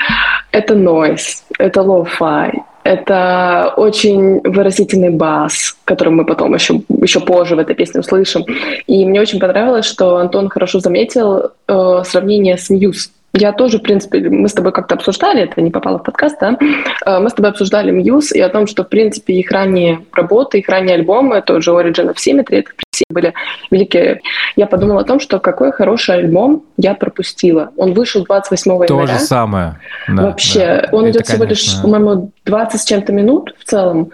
[0.52, 7.58] это noise, это lo-fi, это очень выразительный бас, который мы потом еще, еще позже в
[7.58, 8.44] этой песне услышим.
[8.86, 13.10] И мне очень понравилось, что Антон хорошо заметил э, сравнение с Muse.
[13.36, 16.56] Я тоже, в принципе, мы с тобой как-то обсуждали, это не попало в подкаст, да?
[17.04, 20.60] Э, Мы с тобой обсуждали Muse и о том, что, в принципе, их ранние работы,
[20.60, 23.34] их ранние альбомы, тот же Origin of Symmetry, это все были
[23.72, 24.20] великие.
[24.54, 27.70] Я подумала о том, что какой хороший альбом я пропустила.
[27.76, 29.18] Он вышел 28 То января.
[29.18, 29.80] же самое.
[30.06, 30.88] Да, Вообще, да.
[30.92, 34.10] он Это, идет всего лишь, по-моему, 20 с чем-то минут в целом.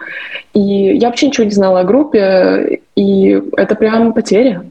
[0.55, 0.61] И
[0.97, 4.64] я вообще ничего не знала о группе, и это прям потеря.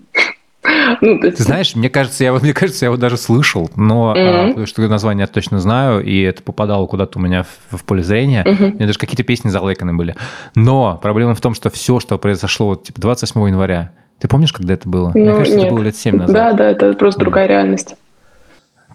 [1.02, 4.16] Ну, есть- Ты знаешь, мне кажется, я мне кажется, я его даже слышал, но а,
[4.44, 4.48] Мгм.
[4.50, 8.04] потому что название я точно знаю, и это попадало куда-то у меня в, в поле
[8.04, 8.44] зрения.
[8.46, 8.64] Мгм.
[8.66, 10.16] У меня даже какие-то песни залайканы были.
[10.56, 14.74] Но проблема в том, что все, что произошло вот, типа 28 января, ты помнишь, когда
[14.74, 15.12] это было?
[15.14, 15.66] Мне Ну, кажется, нет.
[15.68, 16.36] это было лет 7 назад.
[16.36, 17.96] Да, да, это просто другая реальность.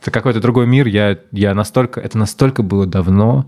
[0.01, 0.87] Это какой-то другой мир.
[0.87, 3.47] Я, я настолько, это настолько было давно.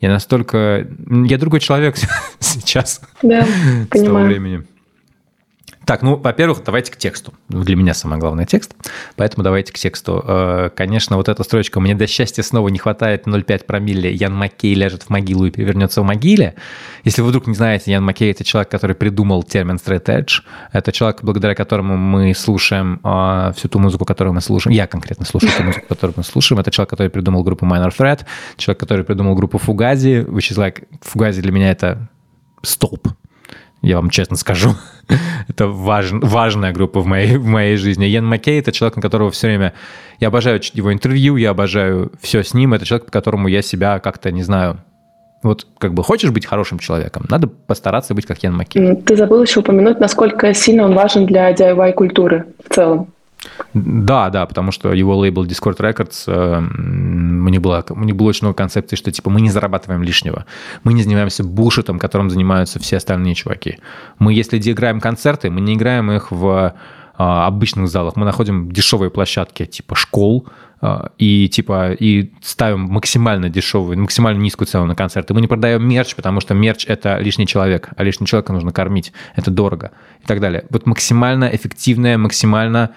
[0.00, 1.94] Я настолько, я другой человек
[2.40, 4.26] сейчас Да, с того понимаю.
[4.26, 4.62] времени.
[5.92, 7.34] Так, ну, во-первых, давайте к тексту.
[7.50, 8.74] Ну, Для меня самое главное текст,
[9.14, 10.24] поэтому давайте к тексту.
[10.26, 14.72] Э, Конечно, вот эта строчка «Мне до счастья снова не хватает 0,5 промилле, Ян Маккей
[14.72, 16.54] ляжет в могилу и перевернется в могиле».
[17.04, 20.40] Если вы вдруг не знаете, Ян Маккей– это человек, который придумал термин straight edge.
[20.72, 24.74] Это человек, благодаря которому мы слушаем э, всю ту музыку, которую мы слушаем.
[24.74, 26.58] Я конкретно слушаю ту музыку, которую мы слушаем.
[26.58, 28.20] Это человек, который придумал группу Minor Threat,
[28.56, 32.08] человек, который придумал группу Fugazi, which is like, Fugazi для меня это
[32.62, 33.08] столб
[33.82, 34.70] я вам честно скажу.
[35.48, 38.04] это важн, важная группа в моей, в моей жизни.
[38.04, 39.74] Йен Маккей– это человек, на которого все время...
[40.20, 42.74] Я обожаю его интервью, я обожаю все с ним.
[42.74, 44.78] Это человек, по которому я себя как-то, не знаю...
[45.42, 48.94] Вот как бы хочешь быть хорошим человеком, надо постараться быть как Йен Маккей.
[48.94, 53.12] Ты забыл еще упомянуть, насколько сильно он важен для DIY-культуры в целом.
[53.74, 58.28] Да, да, потому что его лейбл Discord Records, э, у них было, у них было
[58.28, 60.46] очень много концепций, что типа мы не зарабатываем лишнего,
[60.84, 63.78] мы не занимаемся бушетом, которым занимаются все остальные чуваки.
[64.18, 66.74] Мы, если играем концерты, мы не играем их в
[67.16, 70.48] а, обычных залах, мы находим дешевые площадки типа школ,
[70.80, 75.32] а, и типа и ставим максимально дешевую, максимально низкую цену на концерты.
[75.34, 79.12] Мы не продаем мерч, потому что мерч это лишний человек, а лишнего человека нужно кормить,
[79.36, 79.92] это дорого
[80.22, 80.64] и так далее.
[80.70, 82.90] Вот максимально эффективная, максимально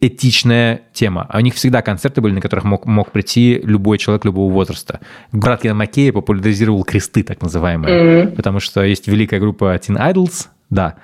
[0.00, 1.26] этичная тема.
[1.28, 5.00] А у них всегда концерты были, на которых мог, мог прийти любой человек любого возраста.
[5.32, 8.36] Брат Ян Маккея популяризировал кресты, так называемые, Мгм.
[8.36, 10.96] потому что есть великая группа Teen Idols, да,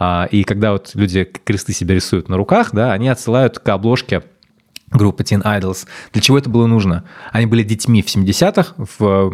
[0.00, 4.22] А, и когда вот люди кресты себе рисуют на руках, да, они отсылают к обложке
[4.92, 5.88] группы Teen Idols.
[6.12, 7.02] Для чего это было нужно?
[7.32, 9.28] Они были детьми в 70-х, в,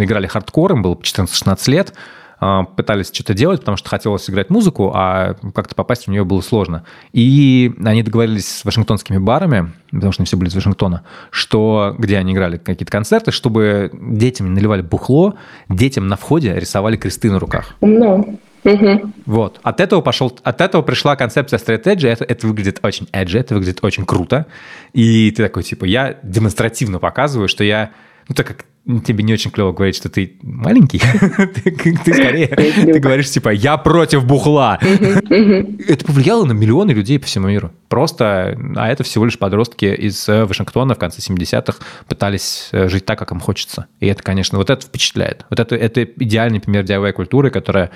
[0.00, 1.92] играли хардкор, им было по 14-16 лет,
[2.38, 6.84] пытались что-то делать, потому что хотелось играть музыку, а как-то попасть в нее было сложно.
[7.12, 12.18] И они договорились с вашингтонскими барами, потому что они все были из Вашингтона, что, где
[12.18, 15.34] они играли какие-то концерты, чтобы детям не наливали бухло,
[15.68, 17.74] детям на входе рисовали кресты на руках.
[17.80, 18.24] Умно.
[18.64, 19.14] Мгм.
[19.26, 19.60] Вот.
[19.62, 22.06] От этого пошел, от этого пришла концепция straight edge.
[22.08, 24.46] Это, это выглядит очень edgy, это выглядит очень круто.
[24.92, 27.92] И ты такой, типа, я демонстративно показываю, что я,
[28.28, 28.64] ну, так как
[29.04, 31.00] тебе не очень клево говорить, что ты маленький.
[31.54, 34.78] ты, ты скорее ты говоришь, типа, я против бухла.
[34.80, 37.72] это повлияло на миллионы людей по всему миру.
[37.88, 43.04] Просто, а это всего лишь подростки из э, Вашингтона в конце 70-х пытались э, жить
[43.04, 43.86] так, как им хочется.
[44.00, 45.44] И это, конечно, вот это впечатляет.
[45.50, 47.90] Вот это, это идеальный пример DIY культуры, которая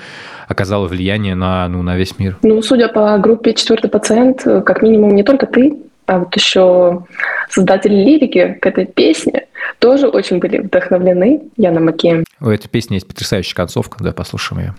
[0.49, 2.39] оказала влияние на, ну, на весь мир.
[2.43, 5.77] Ну, судя по группе «Четвертый пациент», э, как минимум не только ты,
[6.07, 7.05] а вот еще
[7.49, 9.47] создатели лирики к этой песне
[9.81, 12.25] тоже очень были вдохновлены Яна Макеем.
[12.41, 14.75] У этой песни есть потрясающая концовка, да, послушаем ее.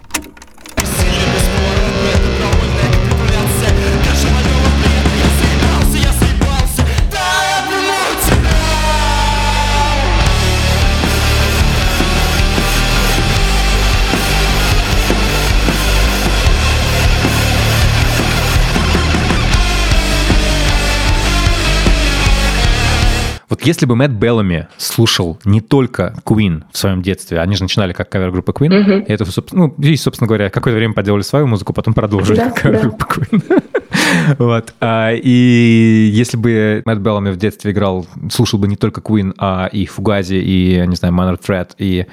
[23.51, 27.91] Вот если бы Мэтт Беллами слушал не только Queen в своем детстве, они же начинали
[27.91, 28.99] как кавер-группа Queen, Мгм.
[29.01, 32.49] и это, собственно, ну, и, собственно говоря, какое-то время поделали свою музыку, потом продолжили Да,
[32.51, 33.63] как кавер-группа Queen.
[34.39, 34.73] Вот.
[34.79, 39.67] А, И если бы Мэтт Беллами в детстве играл, слушал бы не только Queen, а
[39.71, 42.05] и Фугази, и, не знаю, Minor Threat, и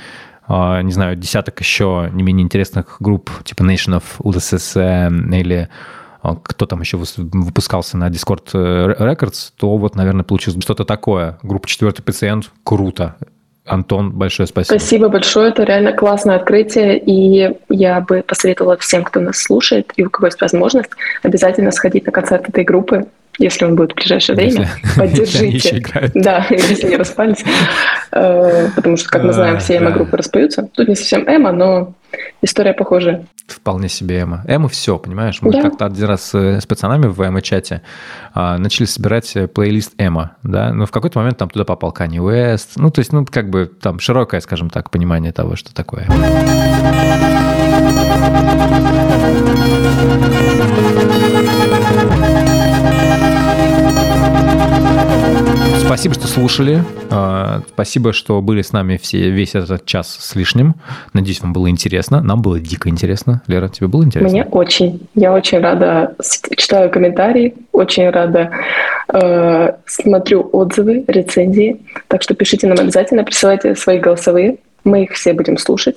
[0.49, 5.69] а, не знаю, десяток еще не менее интересных групп, типа Nation of USS или
[6.37, 11.39] кто там еще выпускался на Discord э, Records, то вот, наверное, получилось что-то такое.
[11.43, 13.17] Группа «Четвертый пациент»— круто.
[13.69, 14.79] Антон, большое спасибо.
[14.79, 20.05] Спасибо большое, это реально классное открытие, и я бы посоветовала всем, кто нас слушает, и
[20.05, 20.91] у кого есть возможность,
[21.23, 23.07] обязательно сходить на концерт этой группы,
[23.39, 24.51] если он будет в ближайшее время.
[24.51, 25.79] Если- если Поддержите.
[25.79, 26.13] играют.
[26.15, 27.45] Да, если не распались.
[28.13, 30.63] Э, Потому что, как мы знаем, А, все эмо-группы распоются.
[30.75, 31.95] Тут не совсем эмо, но
[32.43, 33.27] история похожая.
[33.47, 34.43] Вполне себе эмо.
[34.47, 35.39] Эмо все, понимаешь?
[35.41, 35.63] Мы Да.
[35.63, 37.83] как-то один раз э, с пацанами в эмо-чате
[38.35, 42.19] а, начали собирать э, плейлист эмо, да, но в какой-то момент там туда попал Kanye
[42.19, 46.07] West, ну, то есть, ну, как бы там широкое, скажем так, понимание того, что такое
[46.07, 46.15] эмо.
[55.85, 56.85] Спасибо, что слушали.
[57.11, 60.75] А, Спасибо, что были с нами все, весь этот час с лишним.
[61.15, 62.21] Надеюсь, вам было интересно.
[62.21, 63.43] Нам было дико интересно.
[63.47, 64.29] Лера, тебе было интересно?
[64.31, 65.09] Мне очень.
[65.15, 66.15] Я очень рада,
[66.57, 68.51] читаю комментарии, очень рада
[69.13, 71.81] э, смотрю отзывы, рецензии.
[72.09, 74.59] Так что пишите нам обязательно, присылайте свои голосовые.
[74.85, 75.97] Мы их все будем слушать.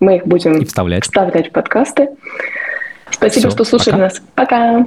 [0.00, 1.02] Мы их будем И вставлять.
[1.04, 2.08] вставлять в подкасты.
[3.10, 4.02] Спасибо, Всё, что слушали пока.
[4.04, 4.22] нас.
[4.34, 4.86] Пока.